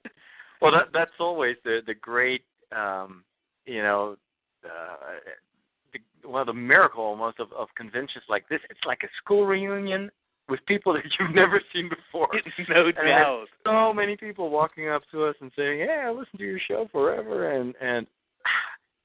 Well, 0.61 0.71
that 0.71 0.89
that's 0.93 1.11
always 1.19 1.55
the 1.63 1.79
the 1.85 1.93
great, 1.93 2.43
um, 2.75 3.23
you 3.65 3.81
know, 3.81 4.17
uh, 4.65 5.19
the, 5.93 6.27
one 6.27 6.41
of 6.41 6.47
the 6.47 6.53
miracle 6.53 7.03
almost 7.03 7.39
of 7.39 7.51
of 7.53 7.69
conventions 7.75 8.23
like 8.27 8.47
this. 8.49 8.59
It's 8.69 8.79
like 8.85 9.03
a 9.03 9.09
school 9.23 9.45
reunion 9.45 10.11
with 10.49 10.65
people 10.65 10.93
that 10.93 11.03
you've 11.19 11.33
never 11.35 11.61
seen 11.73 11.89
before. 11.89 12.29
no 12.69 12.85
And 12.87 12.95
doubt. 12.95 13.45
so 13.65 13.93
many 13.93 14.17
people 14.17 14.49
walking 14.49 14.89
up 14.89 15.03
to 15.11 15.25
us 15.25 15.35
and 15.41 15.51
saying, 15.55 15.79
"Yeah, 15.79 16.05
I 16.07 16.11
listened 16.11 16.39
to 16.39 16.45
your 16.45 16.59
show 16.59 16.87
forever," 16.91 17.51
and 17.51 17.75
and 17.81 18.07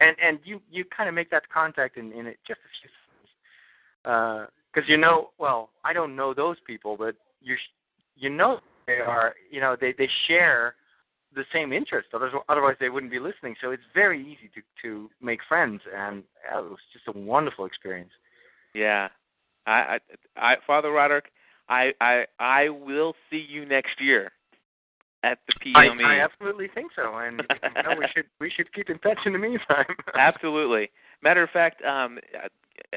and 0.01 0.17
and 0.23 0.39
you 0.45 0.61
you 0.71 0.85
kind 0.85 1.09
of 1.09 1.15
make 1.15 1.31
that 1.31 1.49
contact 1.49 1.97
in 1.97 2.13
in 2.13 2.27
it 2.27 2.39
just 2.47 2.61
a 2.61 2.71
few 2.81 2.91
seconds, 2.91 3.31
uh, 4.05 4.47
because 4.73 4.89
you 4.89 4.97
know, 4.97 5.31
well, 5.39 5.71
I 5.85 5.93
don't 5.93 6.17
know 6.17 6.35
those 6.35 6.57
people, 6.67 6.97
but 6.97 7.15
you 7.41 7.57
you 8.17 8.31
know 8.31 8.61
they 8.87 8.99
are, 8.99 9.35
you 9.51 9.61
know, 9.61 9.77
they 9.81 9.95
they 9.97 10.09
share 10.29 10.75
the 11.35 11.45
same 11.53 11.73
interest. 11.73 12.09
Otherwise, 12.15 12.43
otherwise 12.49 12.77
they 12.81 12.89
wouldn't 12.91 13.13
be 13.13 13.19
listening. 13.19 13.57
So 13.61 13.71
it's 13.71 13.83
very 13.95 14.21
easy 14.21 14.51
to 14.55 14.63
to 14.83 15.11
make 15.21 15.41
friends, 15.49 15.81
and 15.97 16.23
yeah, 16.45 16.59
it 16.61 16.65
was 16.71 16.79
just 16.93 17.09
a 17.09 17.19
wonderful 17.19 17.65
experience. 17.65 18.13
Yeah, 18.75 19.09
I, 19.67 19.71
I, 19.71 19.99
I 20.37 20.55
Father 20.67 20.91
Roderick, 20.91 21.27
I, 21.69 21.93
I, 22.01 22.25
I 22.39 22.69
will 22.69 23.15
see 23.31 23.45
you 23.49 23.65
next 23.65 24.01
year 24.01 24.33
at 25.23 25.39
the 25.49 25.73
I, 25.75 25.87
PME. 25.87 26.05
I 26.05 26.21
absolutely 26.21 26.69
think 26.75 26.93
so, 26.95 27.17
and 27.17 27.43
you 27.77 27.83
know, 27.83 27.99
we 27.99 28.07
should 28.15 28.27
we 28.41 28.51
should 28.51 28.73
keep 28.73 28.91
in 28.91 28.99
touch 28.99 29.19
in 29.25 29.33
the 29.33 29.39
meantime. 29.39 29.87
Absolutely. 30.19 30.91
Matter 31.23 31.43
of 31.43 31.51
fact, 31.51 31.83
um, 31.85 32.19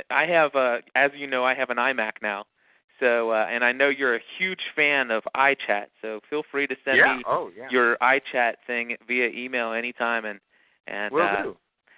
I 0.10 0.25
have, 0.25 0.53
uh, 0.56 0.77
as 0.95 1.12
you 1.15 1.27
know, 1.27 1.45
I 1.45 1.56
have 1.56 1.69
an 1.69 1.77
iMac 1.77 2.13
now. 2.21 2.45
So, 2.99 3.32
uh, 3.32 3.45
and 3.49 3.63
I 3.63 3.71
know 3.71 3.89
you're 3.89 4.15
a 4.15 4.21
huge 4.39 4.60
fan 4.75 5.12
of 5.12 5.23
iChat. 5.36 5.86
So 6.01 6.19
feel 6.30 6.41
free 6.51 6.67
to 6.67 6.75
send 6.84 6.97
yeah. 6.97 7.17
me 7.17 7.23
Oh, 7.27 7.51
yeah. 7.56 7.67
your 7.69 7.95
iChat 7.97 8.53
thing 8.65 8.95
via 9.08 9.27
email 9.27 9.71
anytime. 9.71 10.25
And 10.25 10.39
and 10.88 11.13
Will 11.13 11.21
uh, 11.21 11.43
do. 11.43 11.58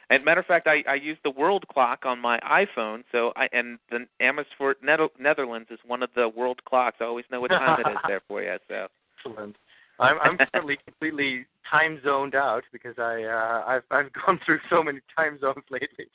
And 0.09 0.25
matter 0.25 0.39
of 0.39 0.45
fact, 0.47 0.67
I, 0.67 0.83
I 0.89 0.95
use 0.95 1.17
the 1.23 1.29
world 1.29 1.65
clock 1.67 1.99
on 2.05 2.19
my 2.19 2.39
iPhone. 2.39 3.03
So 3.11 3.31
I 3.35 3.47
and 3.53 3.77
the 3.91 4.07
Amersfoort, 4.19 4.83
Nether- 4.83 5.09
Netherlands 5.19 5.69
is 5.71 5.79
one 5.85 6.01
of 6.01 6.09
the 6.15 6.27
world 6.29 6.61
clocks. 6.65 6.97
I 6.99 7.03
always 7.03 7.25
know 7.31 7.41
what 7.41 7.49
time 7.49 7.79
it 7.79 7.89
is 7.89 7.97
there 8.07 8.21
for 8.27 8.41
you. 8.41 8.57
So 8.67 8.87
Excellent. 9.25 9.55
I'm 9.99 10.17
I'm 10.21 10.37
currently 10.51 10.77
completely 10.85 11.45
time 11.69 11.99
zoned 12.03 12.33
out 12.33 12.63
because 12.71 12.95
I 12.97 13.23
uh, 13.23 13.63
I've 13.67 13.83
I've 13.91 14.11
gone 14.25 14.39
through 14.45 14.59
so 14.69 14.83
many 14.83 14.99
time 15.15 15.39
zones 15.39 15.63
lately. 15.69 16.07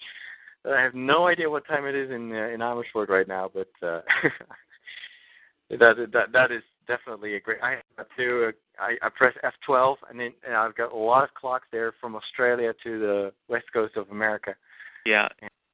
that 0.65 0.73
I 0.73 0.83
have 0.83 0.95
no 0.95 1.29
idea 1.29 1.49
what 1.49 1.67
time 1.67 1.87
it 1.87 1.95
is 1.95 2.11
in 2.11 2.33
uh, 2.33 2.49
in 2.49 2.63
Amersfoort 2.63 3.09
right 3.09 3.29
now, 3.29 3.51
but 3.53 3.69
uh, 3.87 4.01
that 5.71 6.09
that 6.13 6.33
that 6.33 6.51
is 6.51 6.63
definitely 6.87 7.37
a 7.37 7.41
great. 7.41 7.63
I 7.63 7.77
have 7.99 8.07
to 8.17 8.53
I, 8.79 8.97
I 9.03 9.09
press 9.09 9.35
F12 9.69 9.97
and 10.11 10.21
then 10.21 10.33
and 10.47 10.57
I've 10.57 10.75
got 10.75 10.93
a 10.93 10.97
lot 10.97 11.25
of 11.25 11.35
clocks 11.35 11.67
there 11.73 11.93
from 12.01 12.15
Australia 12.17 12.73
to 12.83 12.99
the 12.99 13.33
west 13.49 13.67
coast 13.73 13.97
of 13.97 14.11
America. 14.11 14.55
yeah. 15.07 15.29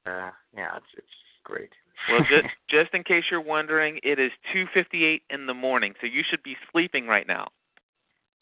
Uh, 0.05 0.31
yeah, 0.55 0.77
it's 0.77 0.85
it's 0.97 1.07
great. 1.43 1.69
Well, 2.09 2.21
just 2.21 2.47
just 2.69 2.93
in 2.93 3.03
case 3.03 3.25
you're 3.29 3.41
wondering, 3.41 3.99
it 4.03 4.19
is 4.19 4.31
2:58 4.55 5.21
in 5.29 5.45
the 5.45 5.53
morning, 5.53 5.93
so 6.01 6.07
you 6.07 6.23
should 6.27 6.43
be 6.43 6.55
sleeping 6.71 7.07
right 7.07 7.27
now. 7.27 7.47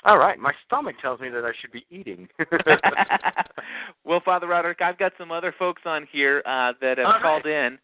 All 0.05 0.17
right, 0.17 0.39
my 0.39 0.53
stomach 0.65 0.95
tells 1.01 1.19
me 1.19 1.27
that 1.29 1.43
I 1.43 1.51
should 1.59 1.73
be 1.73 1.85
eating. 1.89 2.29
well, 4.05 4.21
Father 4.23 4.47
Roderick, 4.47 4.81
I've 4.81 4.97
got 4.97 5.11
some 5.17 5.31
other 5.31 5.53
folks 5.57 5.81
on 5.85 6.07
here 6.09 6.41
uh, 6.45 6.71
that 6.79 6.97
have 6.99 7.07
All 7.07 7.13
right. 7.13 7.21
called 7.21 7.45
in, 7.45 7.77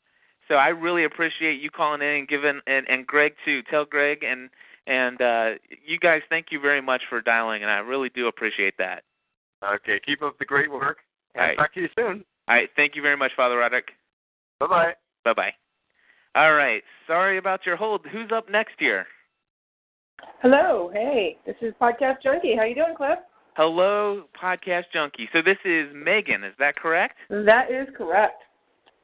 so 0.48 0.56
I 0.56 0.70
really 0.70 1.04
appreciate 1.04 1.62
you 1.62 1.70
calling 1.70 2.02
in 2.02 2.08
and 2.08 2.28
giving 2.28 2.62
and, 2.68 2.88
and 2.88 3.06
Greg 3.06 3.34
too. 3.44 3.62
Tell 3.70 3.84
Greg 3.84 4.24
and 4.24 4.50
and 4.88 5.22
uh, 5.22 5.50
you 5.86 5.98
guys, 6.00 6.22
thank 6.30 6.48
you 6.52 6.60
very 6.60 6.82
much 6.82 7.02
for 7.10 7.22
dialing, 7.22 7.62
and 7.64 7.72
I 7.72 7.78
really 7.78 8.10
do 8.10 8.28
appreciate 8.28 8.76
that. 8.78 9.04
okay, 9.64 10.00
keep 10.06 10.22
up 10.22 10.38
the 10.40 10.46
great 10.46 10.72
work. 10.72 11.00
And 11.34 11.42
All 11.42 11.48
right. 11.48 11.58
talk 11.58 11.74
to 11.74 11.82
you 11.82 11.90
soon. 11.98 12.24
All 12.48 12.56
right, 12.56 12.70
thank 12.76 12.96
you 12.96 13.02
very 13.02 13.18
much, 13.18 13.32
Father 13.36 13.58
Roderick. 13.58 13.90
Bye 14.60 14.68
bye. 14.68 14.94
Bye 15.24 15.34
bye. 15.34 15.52
All 16.36 16.54
right, 16.54 16.84
sorry 17.08 17.38
about 17.38 17.66
your 17.66 17.76
hold. 17.76 18.06
Who's 18.12 18.30
up 18.34 18.50
next 18.50 18.74
here? 18.78 19.06
Hello, 20.42 20.92
hey, 20.94 21.38
this 21.46 21.56
is 21.62 21.74
Podcast 21.82 22.18
Junky. 22.26 22.58
How 22.58 22.64
you 22.64 22.76
doing, 22.76 22.96
Cliff? 22.96 23.20
Hello, 23.56 24.24
podcast 24.42 24.84
junkie. 24.94 25.30
So 25.32 25.40
this 25.42 25.58
is 25.64 25.88
Megan. 25.96 26.44
Is 26.44 26.54
that 26.60 26.76
correct? 26.76 27.16
That 27.30 27.72
is 27.72 27.88
correct. 27.98 28.44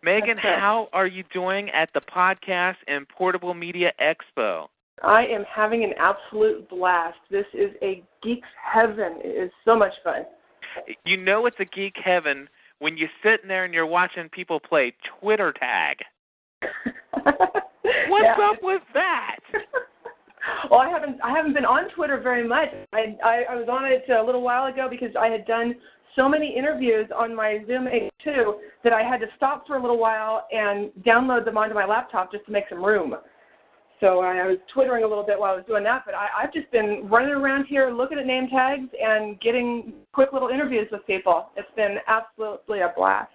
Megan, 0.04 0.38
correct. 0.38 0.60
how 0.60 0.90
are 0.92 1.08
you 1.08 1.24
doing 1.34 1.70
at 1.70 1.90
the 1.94 2.02
Podcast 2.02 2.76
and 2.88 3.08
Portable 3.08 3.54
Media 3.54 3.94
Expo? 4.02 4.68
I 5.04 5.26
am 5.26 5.44
having 5.54 5.84
an 5.84 5.94
absolute 6.00 6.70
blast. 6.70 7.18
This 7.30 7.46
is 7.54 7.72
a 7.82 8.04
geek's 8.24 8.48
heaven. 8.74 9.20
It 9.24 9.46
is 9.46 9.52
so 9.66 9.76
much 9.76 9.94
fun. 10.04 10.26
You 11.06 11.18
know 11.18 11.46
it's 11.48 11.60
a 11.60 11.66
geek 11.66 11.96
heaven 12.04 12.48
when 12.80 12.98
you're 12.98 13.10
sitting 13.24 13.48
there 13.48 13.66
and 13.66 13.74
you're 13.74 13.86
watching 13.86 14.30
people 14.30 14.60
play 14.60 14.94
Twitter 15.20 15.54
tag. 15.54 15.98
What's 18.08 18.24
Yeah. 18.24 18.36
up 18.50 18.58
with 18.62 18.82
that? 18.94 19.38
well, 20.70 20.80
I 20.80 20.90
haven't 20.90 21.20
I 21.24 21.32
haven't 21.36 21.54
been 21.54 21.66
on 21.66 21.90
Twitter 21.96 22.20
very 22.20 22.48
much. 22.48 22.70
I, 22.94 23.18
I 23.24 23.44
I 23.50 23.56
was 23.56 23.68
on 23.70 23.86
it 23.86 24.10
a 24.10 24.24
little 24.24 24.42
while 24.42 24.66
ago 24.68 24.88
because 24.90 25.16
I 25.20 25.28
had 25.28 25.46
done 25.46 25.76
so 26.16 26.28
many 26.28 26.56
interviews 26.56 27.10
on 27.16 27.36
my 27.36 27.60
Zoom 27.68 27.86
H2 27.86 28.54
that 28.84 28.94
I 28.94 29.02
had 29.02 29.20
to 29.22 29.28
stop 29.38 29.66
for 29.66 29.78
a 29.78 29.82
little 29.82 29.98
while 29.98 30.48
and 30.52 30.92
download 31.06 31.46
them 31.46 31.58
onto 31.58 31.74
my 31.74 31.86
laptop 31.86 32.32
just 32.32 32.46
to 32.46 32.52
make 32.52 32.66
some 32.70 32.84
room. 32.84 33.16
So 34.02 34.20
I, 34.20 34.38
I 34.38 34.48
was 34.48 34.58
twittering 34.74 35.04
a 35.06 35.08
little 35.08 35.24
bit 35.24 35.40
while 35.40 35.54
I 35.54 35.56
was 35.56 35.66
doing 35.68 35.84
that. 35.86 36.04
But 36.06 36.16
I, 36.16 36.28
I've 36.38 36.52
just 36.52 36.70
been 36.72 37.08
running 37.10 37.30
around 37.30 37.66
here 37.66 37.92
looking 37.92 38.20
at 38.20 38.26
name 38.26 38.50
tags 38.50 38.90
and 39.02 39.40
getting 39.40 39.94
quick 40.12 40.34
little 40.34 40.50
interviews 40.50 40.88
with 40.92 41.06
people. 41.08 41.50
It's 41.56 41.70
been 41.78 41.98
absolutely 42.08 42.82
a 42.82 42.92
blast. 42.98 43.32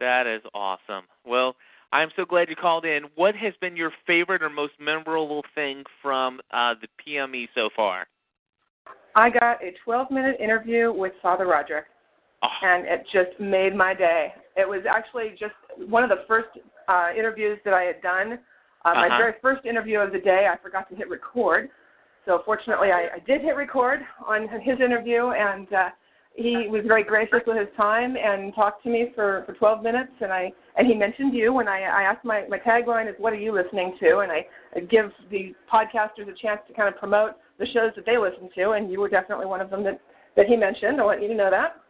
That 0.00 0.26
is 0.26 0.40
awesome. 0.54 1.04
Well, 1.26 1.56
I'm 1.92 2.10
so 2.16 2.24
glad 2.24 2.48
you 2.48 2.56
called 2.56 2.84
in. 2.84 3.04
What 3.16 3.34
has 3.36 3.54
been 3.60 3.76
your 3.76 3.92
favorite 4.06 4.42
or 4.42 4.50
most 4.50 4.74
memorable 4.80 5.42
thing 5.54 5.82
from 6.00 6.40
uh, 6.52 6.74
the 6.80 6.88
PME 7.04 7.48
so 7.54 7.68
far? 7.74 8.06
I 9.14 9.30
got 9.30 9.62
a 9.62 9.72
12 9.84 10.10
minute 10.10 10.36
interview 10.40 10.92
with 10.92 11.12
Father 11.22 11.46
Roderick, 11.46 11.86
oh. 12.42 12.48
and 12.62 12.86
it 12.86 13.06
just 13.12 13.40
made 13.40 13.74
my 13.74 13.94
day. 13.94 14.32
It 14.56 14.68
was 14.68 14.82
actually 14.88 15.30
just 15.38 15.54
one 15.88 16.02
of 16.02 16.10
the 16.10 16.24
first 16.28 16.48
uh, 16.86 17.08
interviews 17.18 17.58
that 17.64 17.72
I 17.72 17.82
had 17.82 18.02
done. 18.02 18.38
Uh, 18.86 18.90
uh-huh. 18.90 19.08
My 19.08 19.18
very 19.18 19.34
first 19.42 19.66
interview 19.66 19.98
of 19.98 20.12
the 20.12 20.20
day, 20.20 20.48
I 20.50 20.56
forgot 20.62 20.88
to 20.90 20.94
hit 20.94 21.10
record. 21.10 21.70
So 22.24 22.42
fortunately, 22.44 22.88
I, 22.92 23.16
I 23.16 23.18
did 23.26 23.40
hit 23.42 23.56
record 23.56 24.00
on 24.24 24.48
his 24.62 24.80
interview, 24.80 25.30
and 25.30 25.72
uh, 25.72 25.88
he 26.36 26.68
was 26.68 26.82
very 26.86 27.02
gracious 27.02 27.40
with 27.46 27.56
his 27.56 27.68
time 27.76 28.16
and 28.16 28.54
talked 28.54 28.84
to 28.84 28.90
me 28.90 29.10
for, 29.14 29.42
for 29.46 29.54
12 29.54 29.82
minutes. 29.82 30.12
And 30.20 30.32
I 30.32 30.52
and 30.76 30.86
he 30.86 30.94
mentioned 30.94 31.34
you 31.34 31.52
when 31.52 31.66
I, 31.66 31.82
I 31.82 32.02
asked 32.02 32.24
my 32.24 32.44
my 32.48 32.58
tagline 32.58 33.08
is 33.08 33.16
What 33.18 33.32
are 33.32 33.36
you 33.36 33.52
listening 33.52 33.96
to? 34.00 34.18
And 34.18 34.30
I, 34.30 34.46
I 34.76 34.80
give 34.80 35.10
the 35.30 35.54
podcasters 35.72 36.28
a 36.28 36.34
chance 36.40 36.60
to 36.68 36.74
kind 36.74 36.88
of 36.92 36.98
promote 37.00 37.32
the 37.58 37.66
shows 37.66 37.90
that 37.96 38.06
they 38.06 38.18
listen 38.18 38.50
to, 38.54 38.72
and 38.72 38.90
you 38.90 39.00
were 39.00 39.08
definitely 39.08 39.46
one 39.46 39.60
of 39.60 39.70
them 39.70 39.82
that 39.84 40.00
that 40.36 40.46
he 40.46 40.56
mentioned. 40.56 41.00
I 41.00 41.04
want 41.04 41.22
you 41.22 41.28
to 41.28 41.34
know 41.34 41.50
that. 41.50 41.80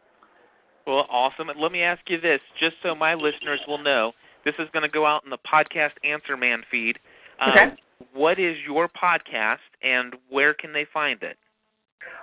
Well, 0.87 1.07
awesome. 1.11 1.49
Let 1.59 1.73
me 1.73 1.83
ask 1.83 2.01
you 2.09 2.21
this, 2.21 2.41
just 2.61 2.77
so 2.83 2.95
my 2.95 3.15
listeners 3.15 3.61
will 3.67 3.83
know. 3.83 4.13
This 4.47 4.55
is 4.61 4.69
going 4.73 4.85
to 4.85 4.89
go 4.89 5.05
out 5.05 5.25
in 5.25 5.31
the 5.31 5.39
podcast 5.39 5.91
Answer 6.05 6.37
Man 6.37 6.63
feed. 6.71 6.99
Um, 7.41 7.51
Okay. 7.51 7.67
What 8.13 8.39
is 8.39 8.57
your 8.67 8.89
podcast, 8.89 9.57
and 9.83 10.15
where 10.29 10.53
can 10.55 10.73
they 10.73 10.87
find 10.93 11.23
it? 11.23 11.37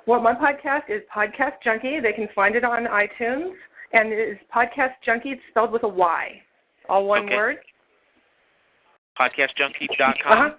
Well, 0.07 0.21
my 0.21 0.33
podcast 0.33 0.83
is 0.87 1.01
Podcast 1.13 1.53
Junky. 1.65 1.99
They 2.01 2.13
can 2.13 2.27
find 2.35 2.55
it 2.55 2.63
on 2.63 2.85
iTunes, 2.85 3.53
and 3.91 4.13
it 4.13 4.19
is 4.19 4.37
Podcast 4.55 4.93
Junky. 5.05 5.33
It's 5.33 5.41
spelled 5.49 5.71
with 5.71 5.81
a 5.83 5.87
Y, 5.87 6.41
all 6.89 7.05
one 7.07 7.25
Okay. 7.25 7.35
word. 7.35 7.57
PodcastJunky.com. 9.19 10.13
Uh-huh. 10.31 10.49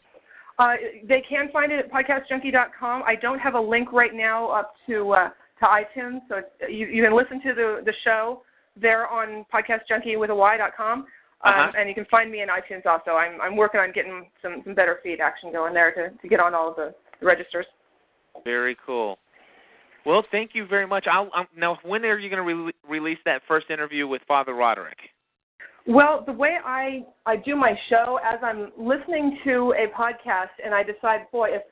Uh, 0.59 0.74
they 1.09 1.22
can 1.29 1.48
find 1.53 1.72
it 1.72 1.79
at 1.79 1.90
podcastjunky.com. 1.92 3.03
I 3.07 3.14
don't 3.16 3.38
have 3.40 3.55
a 3.55 3.61
link 3.61 3.92
right 3.92 4.14
now 4.14 4.48
up 4.50 4.74
to 4.88 5.11
uh, 5.12 5.29
to 5.61 5.64
iTunes, 5.64 6.20
so 6.29 6.37
it's, 6.38 6.50
you 6.68 6.87
you 6.87 7.03
can 7.03 7.14
listen 7.16 7.40
to 7.42 7.55
the 7.55 7.83
the 7.85 7.92
show 8.05 8.42
there 8.81 9.09
on 9.09 9.44
podcastjunkie 9.53 10.18
with 10.18 10.31
a 10.31 10.35
y.com. 10.35 11.07
Um, 11.42 11.53
Uh-huh. 11.53 11.73
and 11.79 11.88
you 11.88 11.94
can 11.94 12.07
find 12.07 12.31
me 12.31 12.40
in 12.42 12.49
iTunes 12.49 12.87
also. 12.87 13.12
I'm 13.12 13.40
I'm 13.40 13.57
working 13.57 13.81
on 13.81 13.92
getting 13.92 14.31
some 14.40 14.62
some 14.64 14.75
better 14.75 14.99
feed 15.03 15.20
action 15.20 15.53
going 15.53 15.75
there 15.75 15.92
to 15.92 16.11
to 16.11 16.29
get 16.29 16.40
on 16.40 16.55
all 16.55 16.70
of 16.70 16.77
the, 16.77 16.94
the 17.20 17.27
registers. 17.27 17.66
Very 18.44 18.77
cool. 18.87 19.18
Well, 20.07 20.23
thank 20.31 20.51
you 20.55 20.66
very 20.66 20.87
much. 20.87 21.07
I'll, 21.11 21.31
um, 21.35 21.47
now, 21.57 21.79
when 21.83 22.05
are 22.05 22.18
you 22.18 22.29
going 22.29 22.47
to 22.47 22.64
re- 22.66 22.73
release 22.87 23.18
that 23.25 23.40
first 23.49 23.70
interview 23.70 24.07
with 24.07 24.20
Father 24.29 24.53
Roderick? 24.55 24.99
Well, 25.87 26.23
the 26.27 26.33
way 26.33 26.59
I 26.64 27.05
I 27.27 27.37
do 27.37 27.57
my 27.57 27.75
show 27.90 28.18
as 28.25 28.38
I'm 28.42 28.70
listening 28.79 29.38
to 29.44 29.75
a 29.79 29.87
podcast 29.99 30.51
and 30.64 30.75
I 30.75 30.83
decide, 30.83 31.20
boy, 31.33 31.51
if 31.53 31.62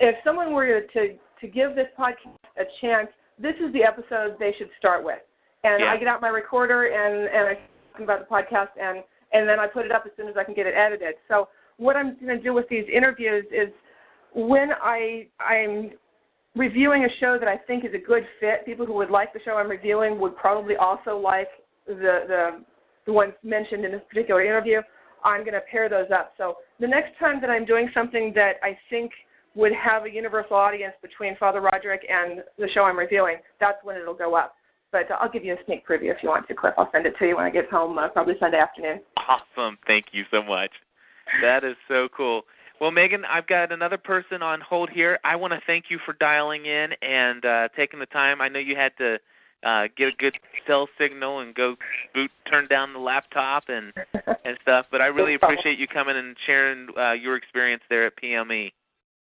if 0.00 0.14
someone 0.24 0.52
were 0.52 0.80
to 0.82 1.16
to 1.40 1.46
give 1.48 1.74
this 1.74 1.88
podcast 1.98 2.36
a 2.58 2.64
chance, 2.80 3.08
this 3.38 3.54
is 3.64 3.72
the 3.72 3.82
episode 3.82 4.36
they 4.38 4.52
should 4.58 4.70
start 4.78 5.04
with. 5.04 5.18
And 5.64 5.80
Yeah. 5.80 5.92
I 5.92 5.96
get 5.96 6.06
out 6.08 6.20
my 6.20 6.28
recorder 6.28 6.86
and 6.86 7.28
and 7.28 7.48
I 7.48 7.58
talk 7.94 8.02
about 8.02 8.28
the 8.28 8.34
podcast 8.34 8.80
and 8.80 9.02
and 9.32 9.48
then 9.48 9.58
I 9.58 9.66
put 9.66 9.84
it 9.84 9.92
up 9.92 10.04
as 10.06 10.12
soon 10.16 10.28
as 10.28 10.36
I 10.38 10.44
can 10.44 10.54
get 10.54 10.66
it 10.66 10.74
edited. 10.76 11.14
So 11.28 11.48
what 11.76 11.96
I'm 11.96 12.16
going 12.16 12.36
to 12.36 12.42
do 12.42 12.54
with 12.54 12.68
these 12.68 12.84
interviews 12.94 13.44
is 13.50 13.68
when 14.34 14.70
I 14.82 15.26
I'm 15.40 15.90
reviewing 16.54 17.04
a 17.04 17.08
show 17.20 17.36
that 17.38 17.48
I 17.48 17.56
think 17.56 17.84
is 17.84 17.90
a 17.94 18.06
good 18.06 18.22
fit, 18.38 18.64
people 18.64 18.86
who 18.86 18.94
would 18.94 19.10
like 19.10 19.32
the 19.32 19.40
show 19.44 19.56
I'm 19.56 19.68
reviewing 19.68 20.20
would 20.20 20.36
probably 20.36 20.76
also 20.76 21.18
like 21.18 21.48
the 21.86 22.24
the 22.28 22.64
the 23.06 23.12
ones 23.12 23.32
mentioned 23.42 23.84
in 23.84 23.92
this 23.92 24.02
particular 24.08 24.44
interview. 24.44 24.80
I'm 25.24 25.40
going 25.40 25.54
to 25.54 25.60
pair 25.70 25.88
those 25.88 26.10
up. 26.14 26.32
So 26.36 26.56
the 26.80 26.86
next 26.86 27.18
time 27.18 27.40
that 27.40 27.50
I'm 27.50 27.64
doing 27.64 27.88
something 27.94 28.32
that 28.34 28.54
I 28.62 28.76
think 28.90 29.10
would 29.54 29.72
have 29.72 30.04
a 30.04 30.10
universal 30.10 30.56
audience 30.56 30.94
between 31.00 31.36
Father 31.36 31.60
Roderick 31.60 32.02
and 32.08 32.42
the 32.58 32.68
show 32.74 32.82
I'm 32.82 32.98
reviewing, 32.98 33.36
that's 33.60 33.78
when 33.84 33.96
it'll 33.96 34.14
go 34.14 34.34
up. 34.34 34.54
But 34.94 35.10
I'll 35.20 35.28
give 35.28 35.44
you 35.44 35.54
a 35.54 35.64
sneak 35.66 35.84
preview 35.84 36.14
if 36.14 36.18
you 36.22 36.28
want 36.28 36.46
to, 36.46 36.54
Cliff. 36.54 36.72
I'll 36.78 36.88
send 36.92 37.04
it 37.04 37.14
to 37.18 37.26
you 37.26 37.34
when 37.34 37.44
I 37.44 37.50
get 37.50 37.68
home, 37.68 37.98
uh, 37.98 38.08
probably 38.10 38.34
Sunday 38.38 38.58
afternoon. 38.58 39.00
Awesome. 39.16 39.76
Thank 39.88 40.06
you 40.12 40.22
so 40.30 40.40
much. 40.40 40.70
That 41.42 41.64
is 41.64 41.74
so 41.88 42.06
cool. 42.16 42.42
Well, 42.80 42.92
Megan, 42.92 43.24
I've 43.24 43.48
got 43.48 43.72
another 43.72 43.98
person 43.98 44.40
on 44.40 44.60
hold 44.60 44.90
here. 44.90 45.18
I 45.24 45.34
want 45.34 45.52
to 45.52 45.58
thank 45.66 45.86
you 45.88 45.98
for 46.06 46.12
dialing 46.20 46.66
in 46.66 46.90
and 47.02 47.44
uh, 47.44 47.68
taking 47.76 47.98
the 47.98 48.06
time. 48.06 48.40
I 48.40 48.46
know 48.48 48.60
you 48.60 48.76
had 48.76 48.92
to 48.98 49.18
uh, 49.66 49.88
get 49.96 50.08
a 50.08 50.16
good 50.16 50.36
cell 50.64 50.86
signal 50.96 51.40
and 51.40 51.56
go 51.56 51.74
boot, 52.14 52.30
turn 52.48 52.68
down 52.68 52.92
the 52.92 53.00
laptop 53.00 53.64
and 53.66 53.92
and 54.44 54.56
stuff. 54.62 54.86
But 54.92 55.00
I 55.00 55.06
really 55.06 55.34
appreciate 55.34 55.76
you 55.76 55.88
coming 55.88 56.16
and 56.16 56.36
sharing 56.46 56.86
uh, 56.96 57.12
your 57.14 57.36
experience 57.36 57.82
there 57.90 58.06
at. 58.06 58.12
PME. 58.22 58.70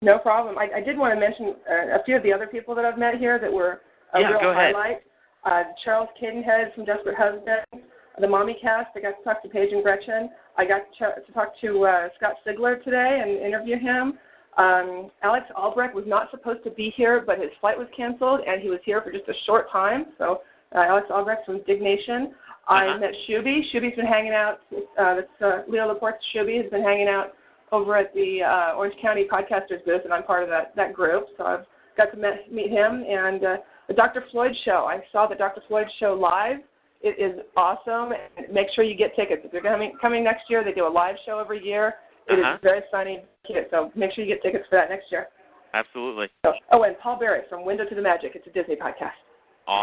No 0.02 0.18
problem. 0.18 0.59
I, 0.59 0.68
I 0.76 0.81
did 0.81 0.96
want 0.96 1.12
to 1.12 1.18
mention 1.18 1.57
uh, 1.68 1.98
a 1.98 2.05
few 2.05 2.16
of 2.16 2.22
the 2.22 2.33
other 2.33 2.46
people 2.46 2.74
that 2.76 2.85
I've 2.85 2.98
met 2.98 3.16
here 3.16 3.40
that 3.40 3.52
were 3.52 3.81
a 4.14 4.20
Yeah, 4.20 4.31
real 4.31 4.40
go 4.40 4.50
ahead. 4.50 4.74
highlight. 4.74 5.02
Uh, 5.46 5.62
Charles 5.85 6.09
Cadenhead 6.20 6.74
from 6.74 6.85
Desperate 6.85 7.14
Husbands, 7.16 7.87
the 8.20 8.26
Mommy 8.26 8.56
Cast. 8.61 8.88
I 8.96 9.00
got 9.00 9.16
to 9.18 9.24
talk 9.24 9.42
to 9.44 9.48
Paige 9.48 9.72
and 9.72 9.82
Gretchen. 9.82 10.28
I 10.59 10.64
got 10.64 10.82
to, 10.98 11.20
to 11.24 11.32
talk 11.32 11.52
to 11.61 11.85
uh, 11.85 12.09
Scott 12.16 12.35
Sigler 12.46 12.82
today 12.82 13.20
and 13.22 13.30
interview 13.46 13.78
him. 13.78 14.18
Um, 14.59 15.11
Alex 15.22 15.46
Albrecht 15.54 15.94
was 15.94 16.04
not 16.06 16.30
supposed 16.30 16.64
to 16.64 16.70
be 16.70 16.92
here, 16.96 17.22
but 17.24 17.38
his 17.38 17.50
flight 17.61 17.78
was 17.78 17.87
canceled, 17.96 18.40
and 18.46 18.61
he 18.61 18.70
was 18.70 18.80
here 18.85 19.00
for 19.02 19.12
just 19.12 19.28
a 19.28 19.35
short 19.46 19.70
time. 19.70 20.06
So 20.18 20.40
uh, 20.74 20.80
Alex 20.80 21.06
Albrecht 21.11 21.46
from 21.46 21.61
Diggnation. 21.66 22.35
I 22.66 22.87
Uh-huh. 22.88 22.98
met 22.98 23.12
Shuby. 23.28 23.61
Shuby's 23.72 23.94
been 23.94 24.06
hanging 24.06 24.32
out. 24.32 24.59
Uh, 24.98 25.14
that's 25.16 25.42
uh, 25.42 25.62
Leo 25.68 25.87
Laporte's 25.87 26.24
Shuby 26.35 26.61
has 26.61 26.68
been 26.70 26.82
hanging 26.82 27.06
out 27.06 27.35
over 27.70 27.96
at 27.96 28.12
the 28.14 28.42
uh, 28.42 28.76
Orange 28.76 28.96
County 29.00 29.26
Podcasters 29.30 29.85
booth, 29.85 30.00
and 30.04 30.12
I'm 30.12 30.24
part 30.24 30.42
of 30.42 30.48
that 30.48 30.74
that 30.74 30.92
group. 30.92 31.26
So 31.37 31.44
I've 31.44 31.66
got 31.96 32.11
to 32.12 32.16
met, 32.16 32.50
meet 32.52 32.70
him 32.70 33.04
and 33.09 33.44
uh, 33.44 33.56
the 33.88 33.94
Dr. 33.94 34.25
Floyd 34.31 34.53
show. 34.64 34.87
I 34.88 35.01
saw 35.12 35.27
the 35.27 35.35
Dr. 35.35 35.62
Floyd 35.68 35.87
show 36.01 36.14
live. 36.14 36.59
It 37.03 37.20
is 37.20 37.40
awesome. 37.57 38.12
And 38.37 38.53
make 38.53 38.68
sure 38.75 38.85
you 38.85 38.96
get 38.96 39.14
tickets. 39.14 39.42
If 39.44 39.53
you're 39.53 39.62
coming 39.62 39.92
coming 40.01 40.25
next 40.25 40.44
year, 40.49 40.64
they 40.64 40.72
do 40.72 40.87
a 40.87 40.88
live 40.88 41.16
show 41.25 41.38
every 41.38 41.64
year. 41.64 41.94
It 42.29 42.38
is 42.38 42.44
Uh-huh. 42.44 42.59
very 42.62 42.81
funny. 42.90 43.22
So 43.70 43.92
make 43.94 44.12
sure 44.12 44.25
you 44.25 44.35
get 44.35 44.42
tickets 44.42 44.64
for 44.68 44.77
that 44.77 44.88
next 44.90 45.12
year. 45.12 45.29
Absolutely. 45.75 46.29
So, 46.44 46.53
oh, 46.72 46.83
and 46.85 46.99
Paul 46.99 47.18
Berry 47.18 47.42
from 47.49 47.64
Window 47.64 47.85
to 47.85 47.94
the 47.94 48.03
Magic. 48.03 48.33
It's 48.35 48.46
a 48.46 48.51
Disney 48.51 48.77
podcast. 48.77 49.12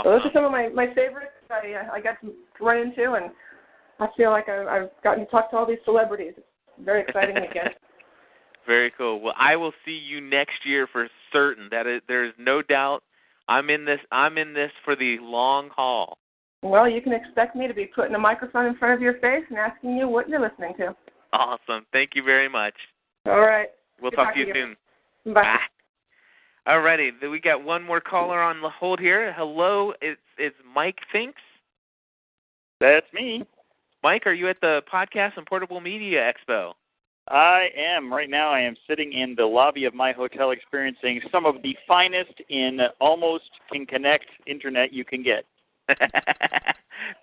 So 0.03 0.09
those 0.11 0.21
are 0.25 0.31
some 0.33 0.43
of 0.45 0.51
my 0.51 0.69
my 0.69 0.87
favorites 0.93 1.31
I 1.49 1.73
uh, 1.73 1.93
I 1.93 2.01
got 2.01 2.19
to 2.21 2.33
run 2.59 2.77
into, 2.77 3.13
and 3.13 3.31
I 3.99 4.07
feel 4.17 4.31
like 4.31 4.49
I, 4.49 4.65
I've 4.65 4.89
gotten 5.03 5.25
to 5.25 5.31
talk 5.31 5.51
to 5.51 5.57
all 5.57 5.65
these 5.65 5.83
celebrities. 5.85 6.33
It's 6.37 6.47
very 6.83 7.01
exciting 7.01 7.35
weekend. 7.41 7.69
Very 8.65 8.91
cool. 8.97 9.19
Well, 9.21 9.33
I 9.37 9.55
will 9.55 9.73
see 9.85 9.91
you 9.91 10.19
next 10.21 10.65
year 10.65 10.87
for 10.91 11.07
certain. 11.31 11.67
That 11.69 11.85
is, 11.85 12.01
there 12.07 12.23
is 12.25 12.33
no 12.39 12.61
doubt. 12.61 13.03
I'm 13.47 13.69
in 13.69 13.85
this. 13.85 13.99
I'm 14.11 14.37
in 14.37 14.53
this 14.53 14.71
for 14.85 14.95
the 14.95 15.17
long 15.21 15.69
haul. 15.75 16.17
Well, 16.61 16.89
you 16.89 17.01
can 17.01 17.13
expect 17.13 17.55
me 17.55 17.67
to 17.67 17.73
be 17.73 17.85
putting 17.85 18.15
a 18.15 18.19
microphone 18.19 18.65
in 18.65 18.77
front 18.77 18.93
of 18.93 19.01
your 19.01 19.15
face 19.15 19.43
and 19.49 19.57
asking 19.57 19.97
you 19.97 20.07
what 20.07 20.29
you're 20.29 20.41
listening 20.41 20.73
to. 20.77 20.95
Awesome. 21.33 21.85
Thank 21.91 22.11
you 22.15 22.23
very 22.23 22.47
much. 22.47 22.75
All 23.25 23.41
right. 23.41 23.67
We'll 24.01 24.11
Good 24.11 24.17
talk 24.17 24.33
to 24.33 24.39
you 24.39 24.45
talking 24.47 24.75
soon. 25.25 25.33
Bye. 25.33 25.41
Bye. 25.43 25.57
Alrighty, 26.65 27.09
then 27.19 27.29
we 27.29 27.41
got 27.41 27.61
one 27.61 27.83
more 27.83 27.99
caller 27.99 28.41
on 28.41 28.61
the 28.61 28.69
hold 28.69 28.99
here. 28.99 29.33
Hello, 29.35 29.91
it's 30.01 30.21
it's 30.37 30.55
Mike 30.73 30.99
Thinks. 31.11 31.41
That's 32.79 33.05
me. 33.13 33.43
Mike, 34.01 34.25
are 34.25 34.33
you 34.33 34.49
at 34.49 34.61
the 34.61 34.81
Podcast 34.91 35.31
and 35.35 35.45
Portable 35.45 35.81
Media 35.81 36.31
Expo? 36.31 36.71
I 37.29 37.67
am. 37.77 38.11
Right 38.11 38.29
now, 38.29 38.49
I 38.49 38.59
am 38.59 38.75
sitting 38.87 39.13
in 39.13 39.35
the 39.35 39.45
lobby 39.45 39.85
of 39.85 39.93
my 39.93 40.11
hotel 40.11 40.51
experiencing 40.51 41.21
some 41.31 41.45
of 41.45 41.61
the 41.63 41.75
finest 41.87 42.33
in 42.49 42.79
almost 42.99 43.45
can 43.71 43.85
connect 43.85 44.25
internet 44.45 44.91
you 44.91 45.05
can 45.05 45.23
get. 45.23 45.45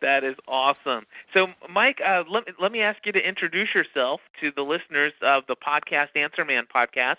that 0.01 0.25
is 0.25 0.37
awesome. 0.49 1.05
So, 1.35 1.47
Mike, 1.71 1.99
uh, 2.07 2.25
let 2.31 2.45
let 2.61 2.73
me 2.73 2.81
ask 2.83 2.99
you 3.05 3.13
to 3.13 3.19
introduce 3.19 3.69
yourself 3.75 4.21
to 4.41 4.51
the 4.55 4.63
listeners 4.63 5.13
of 5.23 5.45
the 5.49 5.57
podcast 5.57 6.09
Answer 6.17 6.45
Man 6.45 6.65
podcast, 6.75 7.17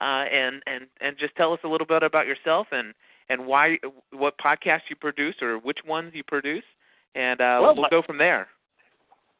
uh, 0.00 0.24
and 0.32 0.62
and 0.66 0.86
and 1.00 1.16
just 1.18 1.34
tell 1.36 1.52
us 1.52 1.60
a 1.64 1.68
little 1.68 1.86
bit 1.86 2.02
about 2.02 2.26
yourself 2.26 2.68
and 2.72 2.94
and 3.28 3.46
why 3.46 3.78
what 4.12 4.34
podcasts 4.38 4.88
you 4.88 4.96
produce 4.96 5.36
or 5.42 5.58
which 5.58 5.78
ones 5.86 6.12
you 6.14 6.22
produce, 6.24 6.64
and 7.14 7.40
uh, 7.40 7.58
Well, 7.60 7.74
we'll 7.74 7.82
my- 7.82 7.88
go 7.90 8.02
from 8.02 8.18
there. 8.18 8.48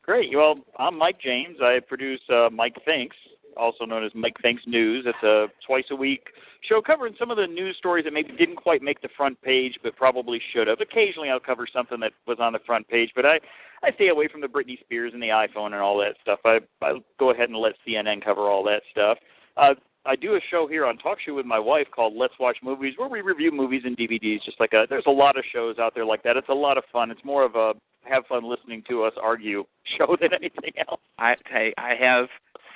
Great. 0.09 0.31
Well, 0.35 0.55
I'm 0.79 0.97
Mike 0.97 1.21
James. 1.21 1.59
I 1.63 1.81
produce 1.87 2.23
uh, 2.33 2.49
Mike 2.51 2.77
Thinks, 2.87 3.15
also 3.59 3.85
known 3.85 4.03
as 4.03 4.11
Mike 4.15 4.37
Thinks 4.41 4.63
News. 4.67 5.05
It's 5.07 5.23
a 5.23 5.49
twice 5.67 5.85
a 5.91 5.95
week 5.97 6.29
show 6.67 6.81
covering 6.81 7.15
some 7.19 7.31
of 7.31 7.37
the 7.37 7.47
news 7.47 7.77
stories 7.77 8.07
that 8.07 8.15
maybe 8.15 8.33
didn't 8.33 8.57
quite 8.57 8.81
make 8.81 9.03
the 9.03 9.11
front 9.15 9.39
page, 9.43 9.75
but 9.83 9.95
probably 9.97 10.41
should 10.51 10.67
have. 10.67 10.81
Occasionally, 10.81 11.29
I'll 11.29 11.39
cover 11.39 11.67
something 11.71 12.01
that 12.01 12.13
was 12.27 12.39
on 12.41 12.55
the 12.55 12.59
front 12.61 12.89
page, 12.89 13.11
but 13.15 13.27
I 13.27 13.39
I 13.83 13.93
stay 13.97 14.09
away 14.09 14.29
from 14.29 14.41
the 14.41 14.47
Britney 14.47 14.81
Spears 14.81 15.13
and 15.13 15.23
the 15.23 15.29
iPhone 15.29 15.67
and 15.67 15.83
all 15.83 15.99
that 15.99 16.15
stuff. 16.23 16.39
I 16.43 16.61
I 16.81 17.01
go 17.19 17.31
ahead 17.31 17.51
and 17.51 17.59
let 17.59 17.75
CNN 17.87 18.25
cover 18.25 18.49
all 18.49 18.65
that 18.65 18.85
stuff. 18.91 19.19
Uh, 19.59 19.75
I 20.09 20.17
do 20.17 20.37
a 20.37 20.41
show 20.51 20.67
here 20.67 20.87
on 20.87 20.97
TalkShoe 20.97 21.37
with 21.37 21.45
my 21.45 21.59
wife 21.59 21.87
called 21.95 22.15
Let's 22.17 22.33
Watch 22.41 22.57
Movies, 22.63 22.95
where 22.97 23.11
we 23.11 23.21
review 23.21 23.53
movies 23.53 23.83
and 23.85 23.95
DVDs. 23.95 24.43
Just 24.43 24.59
like 24.59 24.73
a, 24.73 24.87
there's 24.89 25.05
a 25.07 25.11
lot 25.11 25.37
of 25.37 25.45
shows 25.53 25.79
out 25.79 25.95
there 25.95 26.07
like 26.07 26.23
that. 26.23 26.35
It's 26.39 26.49
a 26.49 26.55
lot 26.55 26.79
of 26.79 26.85
fun. 26.91 27.11
It's 27.11 27.25
more 27.25 27.45
of 27.45 27.57
a 27.57 27.75
have 28.05 28.25
fun 28.27 28.49
listening 28.49 28.83
to 28.89 29.03
us 29.03 29.13
argue 29.23 29.65
show 29.99 30.17
than 30.19 30.31
anything 30.33 30.73
else. 30.89 31.01
I 31.19 31.35
hey, 31.51 31.75
I 31.77 31.93
have 32.01 32.29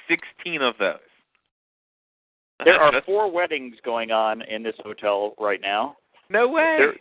sixteen 0.09 0.61
of 0.61 0.75
those. 0.79 0.99
There 2.67 2.75
are 2.81 2.93
four 3.07 3.33
weddings 3.33 3.77
going 3.83 4.11
on 4.11 4.43
in 4.43 4.63
this 4.63 4.77
hotel 4.85 5.35
right 5.41 5.61
now. 5.63 5.97
No 6.29 6.49
way. 6.49 6.77
There, 6.79 6.95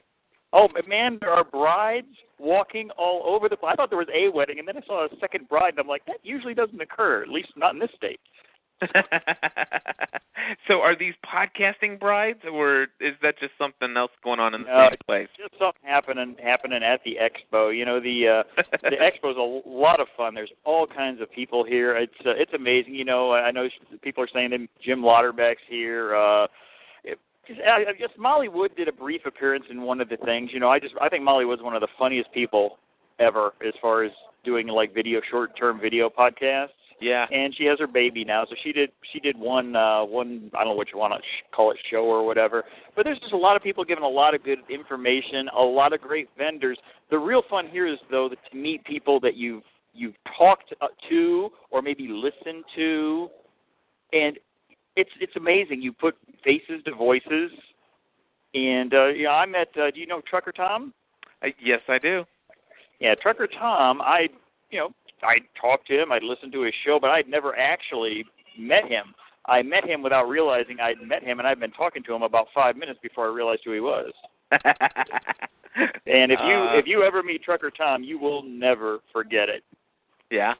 oh 0.53 0.69
man, 0.87 1.17
there 1.19 1.31
are 1.31 1.43
brides 1.43 2.07
walking 2.39 2.89
all 2.97 3.23
over 3.25 3.49
the. 3.49 3.57
place. 3.57 3.73
I 3.73 3.75
thought 3.75 3.89
there 3.89 3.99
was 3.99 4.07
a 4.15 4.29
wedding, 4.29 4.59
and 4.59 4.67
then 4.67 4.77
I 4.77 4.85
saw 4.87 5.05
a 5.05 5.09
second 5.19 5.49
bride, 5.49 5.71
and 5.71 5.79
I'm 5.79 5.87
like, 5.87 6.05
that 6.05 6.19
usually 6.23 6.53
doesn't 6.53 6.79
occur, 6.79 7.21
at 7.21 7.27
least 7.27 7.49
not 7.57 7.73
in 7.73 7.79
this 7.79 7.91
state. 7.97 8.21
so 10.67 10.81
are 10.81 10.97
these 10.97 11.13
podcasting 11.25 11.99
brides 11.99 12.41
or 12.51 12.83
is 12.99 13.13
that 13.21 13.39
just 13.39 13.53
something 13.57 13.95
else 13.95 14.11
going 14.23 14.39
on 14.39 14.53
in 14.53 14.63
the 14.63 14.89
same 14.89 14.97
place? 15.05 15.27
Just 15.37 15.53
something 15.59 15.81
happening 15.83 16.35
happening 16.43 16.83
at 16.83 17.01
the 17.03 17.17
expo. 17.21 17.75
You 17.75 17.85
know, 17.85 17.99
the 17.99 18.27
uh 18.27 18.61
the 18.83 18.97
expo 18.97 19.31
is 19.31 19.37
a 19.37 19.69
lot 19.69 19.99
of 19.99 20.07
fun. 20.17 20.33
There's 20.33 20.51
all 20.63 20.87
kinds 20.87 21.21
of 21.21 21.31
people 21.31 21.63
here. 21.63 21.95
It's 21.97 22.13
uh, 22.25 22.31
it's 22.31 22.53
amazing. 22.53 22.95
You 22.95 23.05
know, 23.05 23.33
I 23.33 23.51
know 23.51 23.67
people 24.01 24.23
are 24.23 24.29
saying 24.33 24.51
that 24.51 24.67
Jim 24.83 25.01
Louderback's 25.01 25.63
here. 25.69 26.15
Uh 26.15 26.47
it, 27.03 27.19
I, 27.65 27.89
I 27.89 27.93
guess 27.93 28.09
Molly 28.17 28.49
Wood 28.49 28.71
did 28.75 28.87
a 28.87 28.93
brief 28.93 29.21
appearance 29.25 29.65
in 29.69 29.81
one 29.81 30.01
of 30.01 30.09
the 30.09 30.17
things. 30.17 30.51
You 30.53 30.59
know, 30.59 30.69
I 30.69 30.79
just 30.79 30.95
I 31.01 31.09
think 31.09 31.23
Molly 31.23 31.45
Wood's 31.45 31.61
one 31.61 31.75
of 31.75 31.81
the 31.81 31.87
funniest 31.97 32.31
people 32.33 32.77
ever 33.19 33.53
as 33.65 33.73
far 33.81 34.03
as 34.03 34.11
doing 34.43 34.67
like 34.67 34.93
video 34.93 35.21
short 35.29 35.57
term 35.57 35.79
video 35.79 36.09
podcasts. 36.09 36.69
Yeah. 37.01 37.25
And 37.31 37.53
she 37.55 37.65
has 37.65 37.79
her 37.79 37.87
baby 37.87 38.23
now, 38.23 38.45
so 38.47 38.55
she 38.63 38.71
did 38.71 38.91
she 39.11 39.19
did 39.19 39.37
one 39.37 39.75
uh 39.75 40.03
one 40.05 40.51
I 40.53 40.59
don't 40.59 40.73
know 40.73 40.75
what 40.75 40.91
you 40.91 40.99
want 40.99 41.13
to 41.13 41.19
sh- 41.19 41.43
call 41.53 41.71
it 41.71 41.77
show 41.89 42.03
or 42.03 42.25
whatever. 42.25 42.63
But 42.95 43.05
there's 43.05 43.19
just 43.19 43.33
a 43.33 43.37
lot 43.37 43.55
of 43.55 43.63
people 43.63 43.83
giving 43.83 44.03
a 44.03 44.09
lot 44.09 44.35
of 44.35 44.43
good 44.43 44.59
information, 44.69 45.49
a 45.57 45.61
lot 45.61 45.93
of 45.93 46.01
great 46.01 46.29
vendors. 46.37 46.77
The 47.09 47.17
real 47.17 47.41
fun 47.49 47.67
here 47.67 47.87
is 47.87 47.97
though 48.11 48.29
that 48.29 48.37
to 48.51 48.57
meet 48.57 48.83
people 48.85 49.19
that 49.21 49.35
you've 49.35 49.63
you've 49.93 50.15
talked 50.37 50.73
uh, 50.79 50.87
to 51.09 51.49
or 51.71 51.81
maybe 51.81 52.07
listened 52.07 52.63
to, 52.75 53.29
and 54.13 54.37
it's 54.95 55.11
it's 55.19 55.35
amazing. 55.35 55.81
You 55.81 55.93
put 55.93 56.15
faces 56.43 56.83
to 56.85 56.93
voices, 56.93 57.51
and 58.53 58.93
uh, 58.93 59.07
yeah, 59.07 59.31
I 59.31 59.47
met. 59.47 59.69
Uh, 59.75 59.89
do 59.89 59.99
you 59.99 60.05
know 60.05 60.21
Trucker 60.29 60.51
Tom? 60.51 60.93
Uh, 61.43 61.47
yes, 61.59 61.81
I 61.87 61.97
do. 61.97 62.25
Yeah, 62.99 63.15
Trucker 63.15 63.47
Tom. 63.47 64.01
I 64.01 64.27
you 64.69 64.79
know 64.79 64.89
I'd 65.23 65.43
talked 65.59 65.87
to 65.87 66.01
him, 66.01 66.11
I'd 66.11 66.23
listened 66.23 66.51
to 66.53 66.63
his 66.63 66.73
show, 66.85 66.99
but 66.99 67.09
I'd 67.09 67.27
never 67.27 67.57
actually 67.57 68.25
met 68.57 68.85
him. 68.85 69.13
I 69.47 69.61
met 69.63 69.85
him 69.85 70.03
without 70.03 70.25
realizing 70.27 70.77
I'd 70.79 71.01
met 71.01 71.23
him, 71.23 71.39
and 71.39 71.47
I'd 71.47 71.59
been 71.59 71.71
talking 71.71 72.03
to 72.03 72.13
him 72.13 72.21
about 72.21 72.47
five 72.53 72.75
minutes 72.77 72.99
before 73.01 73.29
I 73.29 73.33
realized 73.33 73.61
who 73.65 73.73
he 73.73 73.79
was. 73.79 74.11
and 74.51 76.31
if 76.31 76.39
you 76.41 76.55
uh, 76.55 76.77
if 76.77 76.85
you 76.85 77.03
ever 77.03 77.23
meet 77.23 77.43
Trucker 77.43 77.71
Tom, 77.71 78.03
you 78.03 78.19
will 78.19 78.43
never 78.43 78.99
forget 79.11 79.49
it. 79.49 79.63
Yeah, 80.29 80.53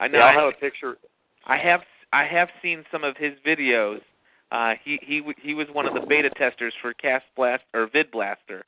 I 0.00 0.08
know. 0.08 0.18
Yeah, 0.18 0.24
I 0.24 0.32
have 0.32 0.48
a 0.48 0.60
picture. 0.60 0.98
I 1.46 1.56
have 1.56 1.80
I 2.12 2.24
have 2.24 2.48
seen 2.60 2.84
some 2.90 3.04
of 3.04 3.16
his 3.16 3.32
videos. 3.46 4.00
Uh, 4.50 4.74
he 4.84 4.98
he 5.02 5.22
he 5.40 5.54
was 5.54 5.68
one 5.72 5.86
of 5.86 5.94
the 5.94 6.00
beta 6.00 6.30
testers 6.30 6.74
for 6.82 6.92
Cast 6.94 7.24
Blast 7.36 7.62
or 7.72 7.88
Vid 7.92 8.10
Blaster. 8.10 8.64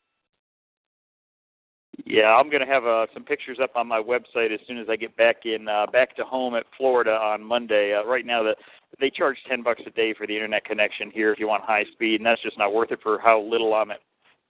Yeah, 2.06 2.34
I'm 2.34 2.48
going 2.48 2.66
to 2.66 2.72
have 2.72 2.86
uh, 2.86 3.06
some 3.12 3.24
pictures 3.24 3.58
up 3.62 3.76
on 3.76 3.86
my 3.86 4.00
website 4.02 4.52
as 4.52 4.60
soon 4.66 4.78
as 4.78 4.88
I 4.88 4.96
get 4.96 5.16
back 5.16 5.44
in 5.44 5.68
uh, 5.68 5.86
back 5.92 6.16
to 6.16 6.24
home 6.24 6.54
at 6.54 6.64
Florida 6.76 7.12
on 7.12 7.44
Monday. 7.44 7.94
Uh, 7.94 8.04
right 8.06 8.24
now, 8.24 8.42
the, 8.42 8.56
they 8.98 9.10
charge 9.10 9.36
ten 9.48 9.62
bucks 9.62 9.82
a 9.86 9.90
day 9.90 10.14
for 10.14 10.26
the 10.26 10.34
internet 10.34 10.64
connection 10.64 11.10
here 11.10 11.32
if 11.32 11.38
you 11.38 11.48
want 11.48 11.64
high 11.64 11.84
speed, 11.92 12.20
and 12.20 12.26
that's 12.26 12.42
just 12.42 12.58
not 12.58 12.72
worth 12.72 12.92
it 12.92 13.00
for 13.02 13.18
how 13.18 13.40
little 13.42 13.74
I'm 13.74 13.90
at, 13.90 14.00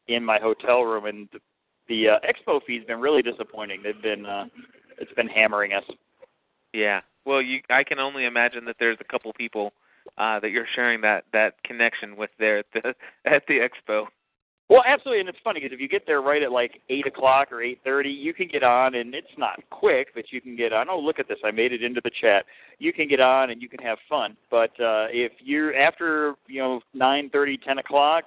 in 0.07 0.25
my 0.25 0.39
hotel 0.39 0.83
room. 0.83 1.07
And 1.07 1.29
the, 1.33 1.41
the 1.89 2.09
uh, 2.11 2.19
expo 2.21 2.61
fee's 2.65 2.85
been 2.85 3.01
really 3.01 3.23
disappointing. 3.23 3.81
They've 3.83 4.01
been 4.01 4.25
uh, 4.25 4.45
it's 4.99 5.13
been 5.15 5.29
hammering 5.29 5.73
us. 5.73 5.85
Yeah. 6.73 7.01
Well, 7.25 7.43
you 7.43 7.61
I 7.71 7.83
can 7.83 7.99
only 7.99 8.25
imagine 8.25 8.65
that 8.67 8.77
there's 8.79 8.99
a 9.01 9.05
couple 9.05 9.33
people 9.33 9.73
uh, 10.19 10.41
that 10.41 10.51
you're 10.51 10.67
sharing 10.75 11.01
that 11.03 11.25
that 11.33 11.63
connection 11.65 12.17
with 12.17 12.31
there 12.39 12.59
at 12.59 12.67
the 12.73 12.95
at 13.25 13.43
the 13.49 13.59
expo. 13.59 14.07
Well, 14.73 14.83
absolutely, 14.87 15.21
and 15.21 15.29
it's 15.29 15.39
funny 15.45 15.61
because 15.61 15.75
if 15.75 15.81
you 15.81 15.87
get 15.89 16.07
there 16.07 16.23
right 16.23 16.43
at 16.43 16.51
like 16.51 16.81
eight 16.89 17.07
o'clock 17.07 17.53
or 17.53 17.61
eight 17.61 17.81
thirty, 17.85 18.09
you 18.09 18.33
can 18.33 18.49
get 18.49 18.63
on, 18.63 18.95
and 18.95 19.15
it's 19.15 19.37
not 19.37 19.61
quick, 19.69 20.15
but 20.15 20.33
you 20.33 20.41
can 20.41 20.57
get 20.57 20.73
on. 20.73 20.89
Oh, 20.89 20.99
look 20.99 21.19
at 21.19 21.29
this! 21.29 21.37
I 21.45 21.51
made 21.51 21.73
it 21.75 21.83
into 21.83 22.01
the 22.03 22.11
chat. 22.23 22.47
You 22.79 22.91
can 22.91 23.07
get 23.07 23.21
on, 23.21 23.51
and 23.51 23.61
you 23.61 23.69
can 23.69 23.81
have 23.81 23.99
fun. 24.09 24.35
But 24.51 24.71
uh, 24.81 25.09
if 25.11 25.33
you're 25.41 25.77
after 25.77 26.37
you 26.47 26.63
know 26.63 26.81
nine 26.95 27.29
thirty, 27.29 27.59
ten 27.59 27.77
o'clock, 27.79 28.25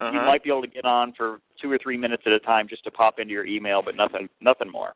Uh-huh. 0.00 0.12
you 0.14 0.20
might 0.20 0.44
be 0.44 0.50
able 0.50 0.62
to 0.62 0.68
get 0.68 0.84
on 0.84 1.12
for 1.14 1.40
two 1.60 1.72
or 1.72 1.78
three 1.82 1.96
minutes 1.96 2.22
at 2.24 2.32
a 2.32 2.38
time 2.38 2.68
just 2.68 2.84
to 2.84 2.90
pop 2.92 3.18
into 3.18 3.32
your 3.32 3.44
email, 3.44 3.82
but 3.82 3.96
nothing, 3.96 4.28
nothing 4.40 4.70
more. 4.70 4.94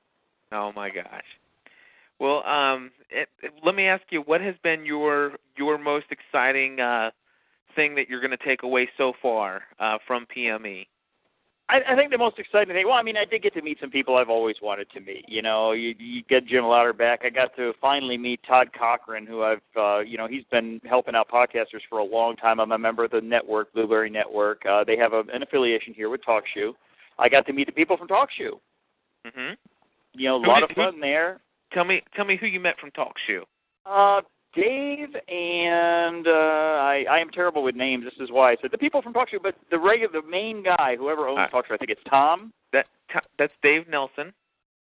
Oh 0.52 0.70
my 0.76 0.90
gosh. 0.90 1.24
Well, 2.20 2.44
um, 2.46 2.92
it, 3.10 3.28
it- 3.42 3.52
let 3.64 3.74
me 3.74 3.86
ask 3.86 4.04
you, 4.10 4.20
what 4.20 4.40
has 4.40 4.54
been 4.62 4.86
your 4.86 5.32
your 5.56 5.76
most 5.76 6.06
exciting 6.12 6.78
uh, 6.78 7.10
thing 7.74 7.94
that 7.96 8.08
you're 8.08 8.20
going 8.20 8.36
to 8.36 8.44
take 8.44 8.62
away 8.62 8.88
so 8.96 9.12
far 9.20 9.62
uh, 9.78 9.98
from 10.06 10.26
PME? 10.34 10.86
I, 11.68 11.80
I 11.92 11.96
think 11.96 12.10
the 12.10 12.18
most 12.18 12.38
exciting 12.38 12.74
thing. 12.74 12.86
Well, 12.86 12.96
I 12.96 13.02
mean, 13.02 13.16
I 13.16 13.24
did 13.24 13.42
get 13.42 13.54
to 13.54 13.62
meet 13.62 13.78
some 13.80 13.90
people 13.90 14.16
I've 14.16 14.28
always 14.28 14.56
wanted 14.60 14.90
to 14.90 15.00
meet. 15.00 15.24
You 15.28 15.40
know, 15.42 15.72
you, 15.72 15.94
you 15.98 16.22
get 16.28 16.46
Jim 16.46 16.64
Louderback. 16.64 17.18
I 17.24 17.30
got 17.30 17.54
to 17.56 17.72
finally 17.80 18.18
meet 18.18 18.40
Todd 18.46 18.70
Cochran, 18.78 19.26
who 19.26 19.42
I've, 19.42 19.60
uh, 19.76 20.00
you 20.00 20.18
know, 20.18 20.26
he's 20.26 20.44
been 20.50 20.80
helping 20.84 21.14
out 21.14 21.28
podcasters 21.30 21.80
for 21.88 21.98
a 21.98 22.04
long 22.04 22.36
time. 22.36 22.60
I'm 22.60 22.72
a 22.72 22.78
member 22.78 23.04
of 23.04 23.10
the 23.12 23.20
network, 23.20 23.72
Blubrry 23.72 24.10
Network. 24.10 24.62
Uh, 24.66 24.84
they 24.84 24.96
have 24.96 25.12
a, 25.14 25.20
an 25.32 25.42
affiliation 25.42 25.94
here 25.94 26.10
with 26.10 26.20
TalkShoe. 26.24 26.72
I 27.18 27.28
got 27.28 27.46
to 27.46 27.52
meet 27.52 27.66
the 27.66 27.72
people 27.72 27.96
from 27.96 28.08
TalkShoe. 28.08 28.58
Mm-hmm. 29.26 29.54
You 30.14 30.28
know, 30.28 30.36
a 30.36 30.44
lot 30.44 30.60
did- 30.60 30.70
of 30.70 30.76
who- 30.76 30.82
fun 30.82 31.00
there. 31.00 31.40
Tell 31.72 31.84
me, 31.84 32.02
tell 32.14 32.26
me 32.26 32.36
who 32.36 32.46
you 32.46 32.60
met 32.60 32.74
from 32.78 32.90
TalkShoe. 32.90 33.44
Uh, 33.86 34.20
Dave 34.54 35.08
and 35.28 36.26
uh, 36.26 36.30
I, 36.30 37.04
I 37.10 37.18
am 37.18 37.30
terrible 37.30 37.62
with 37.62 37.74
names. 37.74 38.04
This 38.04 38.14
is 38.20 38.30
why 38.30 38.52
I 38.52 38.56
said 38.60 38.70
the 38.70 38.78
people 38.78 39.00
from 39.00 39.14
TalkShoe, 39.14 39.42
but 39.42 39.54
the 39.70 39.78
regular, 39.78 40.12
the 40.12 40.28
main 40.28 40.62
guy, 40.62 40.96
whoever 40.96 41.28
owns 41.28 41.48
Uh, 41.50 41.56
TalkShoe, 41.56 41.72
I 41.72 41.76
think 41.78 41.90
it's 41.90 42.02
Tom. 42.08 42.52
That 42.72 42.86
that's 43.38 43.54
Dave 43.62 43.88
Nelson. 43.88 44.32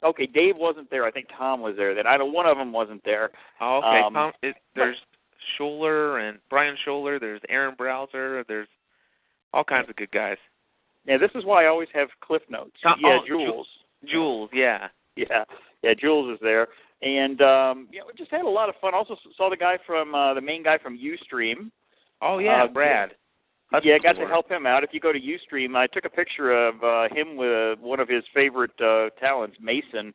Okay, 0.04 0.28
Dave 0.28 0.58
wasn't 0.58 0.90
there. 0.92 1.06
I 1.06 1.12
think 1.12 1.28
Tom 1.36 1.62
was 1.62 1.76
there. 1.76 1.96
Then 1.96 2.06
I 2.06 2.18
know 2.18 2.26
one 2.26 2.46
of 2.46 2.58
them 2.58 2.72
wasn't 2.72 3.04
there. 3.04 3.32
Oh, 3.60 3.78
okay. 3.80 4.02
Um, 4.06 4.14
Tom, 4.14 4.32
it, 4.44 4.56
there's 4.76 4.98
Schuler 5.58 6.20
and 6.20 6.38
Brian 6.50 6.78
Schuler. 6.86 7.20
There's 7.20 7.42
Aaron 7.50 7.74
Browser. 7.76 8.44
There's 8.48 8.68
all 9.54 9.64
kinds 9.64 9.90
of 9.90 9.96
good 9.96 10.12
guys. 10.12 10.38
Yeah, 11.06 11.18
this 11.18 11.32
is 11.34 11.46
why 11.46 11.64
I 11.64 11.68
always 11.68 11.88
have 11.94 12.10
cliff 12.22 12.44
notes. 12.50 12.76
Tom- 12.84 13.00
yeah, 13.02 13.20
oh, 13.22 13.28
Jules. 13.28 13.68
Jules, 14.06 14.50
yeah. 14.54 14.90
Yeah, 15.16 15.46
yeah, 15.84 15.94
Jules 16.00 16.34
is 16.34 16.40
there, 16.42 16.68
and 17.02 17.42
um, 17.42 17.88
you 17.92 18.00
know, 18.00 18.06
we 18.08 18.14
just 18.18 18.32
had 18.32 18.42
a 18.42 18.50
lot 18.50 18.70
of 18.70 18.76
fun. 18.82 18.94
Also 18.94 19.16
saw 19.36 19.50
the 19.50 19.58
guy 19.58 19.78
from 19.86 20.16
uh, 20.16 20.34
the 20.34 20.42
main 20.42 20.64
guy 20.64 20.78
from 20.78 20.98
UStream. 20.98 21.72
Oh 22.22 22.40
yeah, 22.40 22.64
Uh, 22.64 22.68
Brad. 22.68 23.12
yeah, 23.84 23.96
I 23.96 24.00
got 24.00 24.14
to 24.14 24.28
help 24.28 24.50
him 24.50 24.66
out. 24.66 24.84
If 24.84 24.92
you 24.94 25.00
go 25.00 25.12
to 25.12 25.20
UStream, 25.20 25.76
I 25.76 25.88
took 25.88 26.06
a 26.06 26.10
picture 26.10 26.52
of 26.52 26.84
uh, 26.84 27.14
him 27.14 27.36
with 27.36 27.80
one 27.80 28.00
of 28.00 28.08
his 28.08 28.24
favorite 28.34 28.72
uh, 28.82 29.10
talents, 29.20 29.58
Mason. 29.62 30.14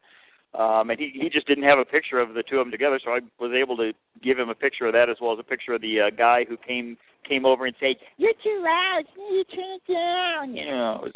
Um, 0.58 0.90
and 0.90 0.98
he 1.00 1.12
he 1.14 1.30
just 1.30 1.46
didn't 1.46 1.64
have 1.64 1.78
a 1.78 1.84
picture 1.84 2.18
of 2.18 2.34
the 2.34 2.42
two 2.42 2.58
of 2.58 2.66
them 2.66 2.70
together, 2.70 3.00
so 3.02 3.12
I 3.12 3.20
was 3.40 3.52
able 3.56 3.76
to 3.78 3.92
give 4.22 4.38
him 4.38 4.50
a 4.50 4.54
picture 4.54 4.86
of 4.86 4.92
that 4.92 5.08
as 5.08 5.16
well 5.20 5.32
as 5.32 5.38
a 5.38 5.42
picture 5.42 5.72
of 5.72 5.80
the 5.80 6.00
uh, 6.00 6.10
guy 6.10 6.44
who 6.46 6.58
came 6.58 6.98
came 7.26 7.46
over 7.46 7.64
and 7.64 7.74
said, 7.80 7.96
"You're 8.18 8.34
too 8.42 8.62
loud. 8.62 9.04
You 9.16 9.44
turn 9.44 9.78
it 9.78 9.92
down." 9.92 10.54
You 10.54 10.66
know. 10.66 11.08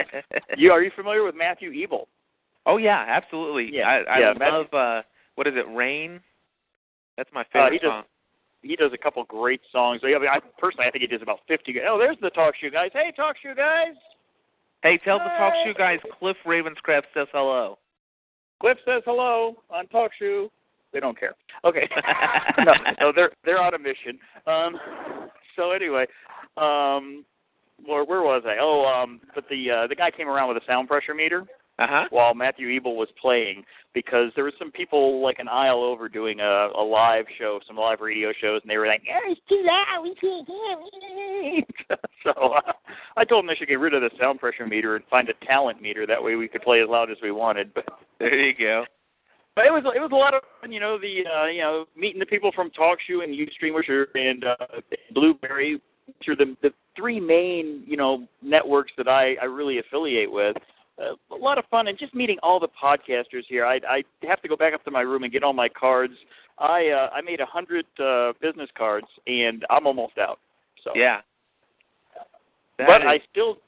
you 0.58 0.72
are 0.72 0.82
you 0.82 0.90
familiar 0.94 1.24
with 1.24 1.34
Matthew 1.34 1.72
Ebel? 1.82 2.06
Oh 2.66 2.76
yeah, 2.76 3.04
absolutely. 3.08 3.70
Yeah, 3.76 3.88
I, 3.88 3.96
I 4.16 4.18
yeah, 4.20 4.32
Matt- 4.38 4.52
love 4.52 4.74
uh 4.74 5.02
what 5.34 5.46
is 5.46 5.54
it, 5.56 5.66
Rain? 5.74 6.20
That's 7.16 7.30
my 7.32 7.40
Uh, 7.42 7.44
favorite 7.52 7.72
he 7.72 7.78
does- 7.78 7.90
song. 7.90 8.02
he 8.62 8.76
does 8.76 8.92
a 8.92 8.98
couple 8.98 9.24
great 9.24 9.60
songs. 9.72 10.00
I 10.04 10.08
mean, 10.08 10.28
I 10.28 10.38
personally, 10.58 10.86
I 10.86 10.90
think 10.90 11.02
he 11.02 11.08
does 11.08 11.22
about 11.22 11.40
fifty. 11.48 11.74
Oh, 11.86 11.98
there's 11.98 12.18
the 12.20 12.30
TalkShoe 12.30 12.72
guys. 12.72 12.90
Hey, 12.92 13.12
TalkShoe 13.18 13.56
guys. 13.56 13.94
Hey, 14.82 14.98
tell 15.04 15.18
the 15.18 15.26
talk 15.38 15.54
shoe 15.64 15.74
guys 15.74 16.00
Cliff 16.18 16.36
Ravenscraft 16.44 17.04
says 17.14 17.28
hello. 17.32 17.78
Cliff 18.60 18.78
says 18.84 19.02
hello 19.04 19.56
on 19.70 19.86
TalkShoe. 19.86 20.48
They 20.92 20.98
don't 21.00 21.18
care. 21.18 21.34
Okay. 21.64 21.88
no, 22.64 22.72
no, 23.00 23.12
they're 23.14 23.30
they're 23.44 23.62
on 23.62 23.74
a 23.74 23.78
mission. 23.78 24.18
Um, 24.46 24.76
so 25.56 25.70
anyway, 25.70 26.06
um, 26.56 27.24
where 27.86 28.04
where 28.04 28.22
was 28.22 28.42
I? 28.44 28.56
Oh, 28.60 28.84
um, 28.84 29.20
but 29.36 29.44
the 29.48 29.70
uh, 29.70 29.86
the 29.86 29.94
guy 29.94 30.10
came 30.10 30.28
around 30.28 30.48
with 30.52 30.60
a 30.62 30.66
sound 30.66 30.88
pressure 30.88 31.14
meter. 31.14 31.44
Uh-huh. 31.78 32.04
while 32.10 32.34
Matthew 32.34 32.76
Ebel 32.76 32.96
was 32.96 33.08
playing 33.20 33.64
because 33.94 34.30
there 34.34 34.44
were 34.44 34.52
some 34.58 34.70
people 34.70 35.22
like 35.22 35.38
an 35.38 35.48
aisle 35.48 35.82
over 35.82 36.08
doing 36.08 36.38
a, 36.40 36.68
a 36.76 36.82
live 36.84 37.24
show, 37.38 37.60
some 37.66 37.76
live 37.76 38.00
radio 38.00 38.30
shows, 38.40 38.60
and 38.62 38.70
they 38.70 38.76
were 38.76 38.86
like, 38.86 39.02
"Oh, 39.10 39.32
it's 39.32 39.40
too 39.48 39.62
loud, 39.64 40.02
we 40.02 40.14
can't 40.14 40.46
hear 40.46 41.58
it." 41.90 42.00
so 42.22 42.30
uh, 42.52 42.72
I 43.16 43.24
told 43.24 43.42
them 43.42 43.48
they 43.48 43.56
should 43.56 43.68
get 43.68 43.80
rid 43.80 43.94
of 43.94 44.02
the 44.02 44.10
sound 44.20 44.38
pressure 44.38 44.66
meter 44.66 44.96
and 44.96 45.04
find 45.10 45.28
a 45.28 45.46
talent 45.46 45.80
meter. 45.82 46.06
That 46.06 46.22
way 46.22 46.36
we 46.36 46.46
could 46.46 46.62
play 46.62 46.82
as 46.82 46.88
loud 46.88 47.10
as 47.10 47.16
we 47.22 47.32
wanted. 47.32 47.72
But 47.74 47.86
There 48.20 48.38
you 48.38 48.54
go. 48.56 48.84
but 49.56 49.64
it 49.66 49.72
was 49.72 49.82
it 49.96 50.00
was 50.00 50.10
a 50.12 50.16
lot 50.16 50.34
of 50.34 50.42
fun, 50.60 50.70
you 50.72 50.78
know, 50.80 50.98
the 50.98 51.24
uh, 51.26 51.46
you 51.46 51.62
know 51.62 51.86
meeting 51.96 52.20
the 52.20 52.26
people 52.26 52.52
from 52.54 52.70
TalkShoe 52.70 53.24
and 53.24 53.34
UStream, 53.34 53.74
and 54.14 54.44
uh, 54.44 54.56
Blubrry, 55.14 55.80
which 56.06 56.28
are 56.28 56.36
the 56.36 56.54
the 56.62 56.70
three 56.96 57.18
main 57.18 57.82
you 57.86 57.96
know 57.96 58.26
networks 58.42 58.92
that 58.98 59.08
I 59.08 59.34
I 59.40 59.46
really 59.46 59.78
affiliate 59.78 60.30
with. 60.30 60.56
A 61.02 61.34
lot 61.34 61.58
of 61.58 61.64
fun 61.70 61.88
and 61.88 61.98
just 61.98 62.14
meeting 62.14 62.38
all 62.42 62.60
the 62.60 62.68
podcasters 62.68 63.42
here. 63.48 63.66
I 63.66 63.80
I 63.88 64.04
have 64.22 64.40
to 64.42 64.48
go 64.48 64.56
back 64.56 64.72
up 64.74 64.84
to 64.84 64.90
my 64.90 65.00
room 65.00 65.24
and 65.24 65.32
get 65.32 65.42
all 65.42 65.52
my 65.52 65.68
cards. 65.68 66.14
I 66.58 66.88
uh, 66.88 67.10
I 67.12 67.20
made 67.22 67.40
a 67.40 67.46
hundred 67.46 67.86
uh, 67.98 68.32
business 68.40 68.70
cards 68.76 69.06
and 69.26 69.64
I'm 69.70 69.86
almost 69.86 70.18
out. 70.18 70.38
So 70.84 70.92
Yeah. 70.94 71.20
That 72.78 72.86
but 72.86 73.00
is- 73.02 73.06
I 73.08 73.20
still 73.30 73.58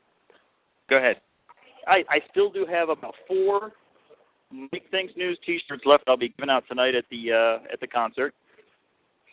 go 0.89 0.97
ahead. 0.99 1.21
I, 1.87 2.05
I 2.09 2.21
still 2.31 2.51
do 2.51 2.65
have 2.65 2.89
about 2.89 3.15
four 3.29 3.73
Mike 4.51 4.85
Thinks 4.91 5.13
News 5.17 5.39
T-shirts 5.45 5.83
left. 5.85 6.05
I'll 6.07 6.17
be 6.17 6.31
giving 6.31 6.49
out 6.51 6.65
tonight 6.69 6.95
at 6.95 7.05
the 7.11 7.33
uh, 7.33 7.73
at 7.73 7.81
the 7.81 7.87
concert. 7.87 8.35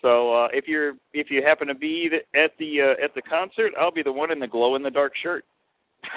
So 0.02 0.34
uh, 0.34 0.48
if 0.52 0.68
you're 0.68 0.94
if 1.14 1.30
you 1.30 1.44
happen 1.44 1.68
to 1.68 1.76
be 1.76 2.10
at 2.36 2.52
the 2.58 2.82
uh, 2.82 3.04
at 3.04 3.14
the 3.14 3.22
concert, 3.22 3.72
I'll 3.80 3.92
be 3.92 4.04
the 4.04 4.12
one 4.12 4.32
in 4.32 4.40
the 4.40 4.48
glow 4.48 4.76
in 4.76 4.84
the 4.84 4.90
dark 4.90 5.14
shirt. 5.22 5.46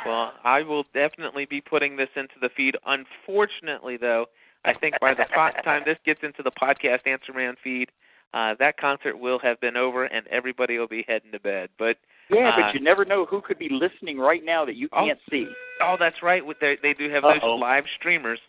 Well, 0.06 0.32
I 0.44 0.62
will 0.62 0.84
definitely 0.94 1.44
be 1.46 1.60
putting 1.60 1.96
this 1.96 2.08
into 2.16 2.34
the 2.40 2.48
feed. 2.56 2.76
Unfortunately, 2.86 3.96
though, 3.96 4.26
I 4.64 4.72
think 4.74 4.94
by 5.00 5.14
the 5.14 5.24
time 5.64 5.82
this 5.84 5.98
gets 6.04 6.20
into 6.22 6.42
the 6.42 6.50
podcast 6.50 7.06
Answer 7.06 7.32
Man 7.34 7.54
feed, 7.62 7.90
uh, 8.32 8.54
that 8.58 8.76
concert 8.78 9.18
will 9.18 9.38
have 9.40 9.60
been 9.60 9.76
over 9.76 10.04
and 10.04 10.26
everybody 10.28 10.78
will 10.78 10.88
be 10.88 11.04
heading 11.06 11.30
to 11.32 11.38
bed. 11.40 11.68
But 11.78 11.96
Yeah, 12.30 12.48
Uh, 12.48 12.60
but 12.62 12.74
you 12.74 12.80
never 12.80 13.04
know 13.04 13.26
who 13.26 13.40
could 13.42 13.58
be 13.58 13.68
listening 13.68 14.18
right 14.18 14.42
now 14.44 14.64
that 14.64 14.74
you 14.76 14.88
Oh. 14.92 15.04
can't 15.06 15.20
see. 15.30 15.46
oh, 15.80 15.96
that's 15.98 16.22
right. 16.22 16.44
With 16.44 16.58
They 16.60 16.76
they 16.76 16.94
do 16.94 17.10
have 17.10 17.22
those 17.22 17.36
Uh-oh. 17.42 17.56
live 17.56 17.84
streamers. 17.96 18.40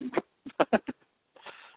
so 0.72 0.78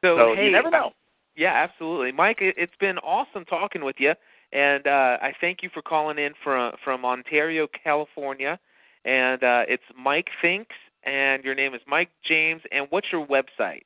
So, 0.03 0.35
hey, 0.35 0.45
you 0.45 0.51
never 0.51 0.69
know. 0.69 0.93
Yeah, 1.35 1.53
absolutely, 1.53 2.11
Mike. 2.11 2.37
It's 2.41 2.75
been 2.79 2.97
awesome 2.99 3.45
talking 3.45 3.83
with 3.83 3.99
you, 3.99 4.13
and 4.51 4.87
uh, 4.87 5.17
I 5.21 5.33
thank 5.39 5.63
you 5.63 5.69
for 5.73 5.81
calling 5.81 6.17
in 6.17 6.33
from 6.43 6.73
from 6.83 7.05
Ontario, 7.05 7.67
California. 7.83 8.59
And 9.05 9.41
uh, 9.43 9.63
it's 9.67 9.83
Mike 9.97 10.27
Thinks, 10.41 10.75
and 11.05 11.43
your 11.43 11.55
name 11.55 11.73
is 11.73 11.81
Mike 11.87 12.09
James. 12.27 12.61
And 12.71 12.87
what's 12.89 13.07
your 13.11 13.25
website? 13.25 13.85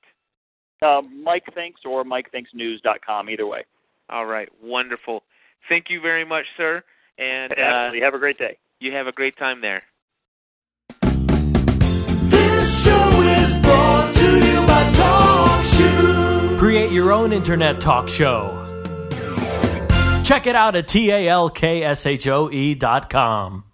Uh, 0.82 1.02
Mike 1.02 1.44
Thinks 1.54 1.82
or 1.86 2.04
MikeThinksNews.com, 2.04 3.30
either 3.30 3.46
way. 3.46 3.64
All 4.10 4.26
right, 4.26 4.50
wonderful. 4.64 5.22
Thank 5.70 5.86
you 5.90 6.02
very 6.02 6.26
much, 6.26 6.46
sir. 6.58 6.84
And 7.20 7.52
uh, 7.52 7.56
Absolutely. 7.62 8.02
Have 8.02 8.14
a 8.16 8.20
great 8.20 8.40
day. 8.40 8.58
you 8.80 8.92
have 8.94 9.06
a 9.06 9.12
great 9.12 9.38
time 9.38 9.62
there. 9.62 9.84
This 12.30 12.86
show 12.86 13.22
is 13.22 13.60
brought 13.60 14.14
to 14.16 14.46
you 14.46 14.68
by 14.68 14.92
TalkShoe. 14.92 16.58
Create 16.58 16.92
your 16.92 17.12
own 17.12 17.32
internet 17.32 17.80
talk 17.80 18.10
show. 18.10 18.61
Check 20.32 20.48
it 20.48 20.56
out 20.56 20.78
at 20.78 20.88
talkshoe 20.88 22.80
dot 22.80 23.10
com. 23.10 23.71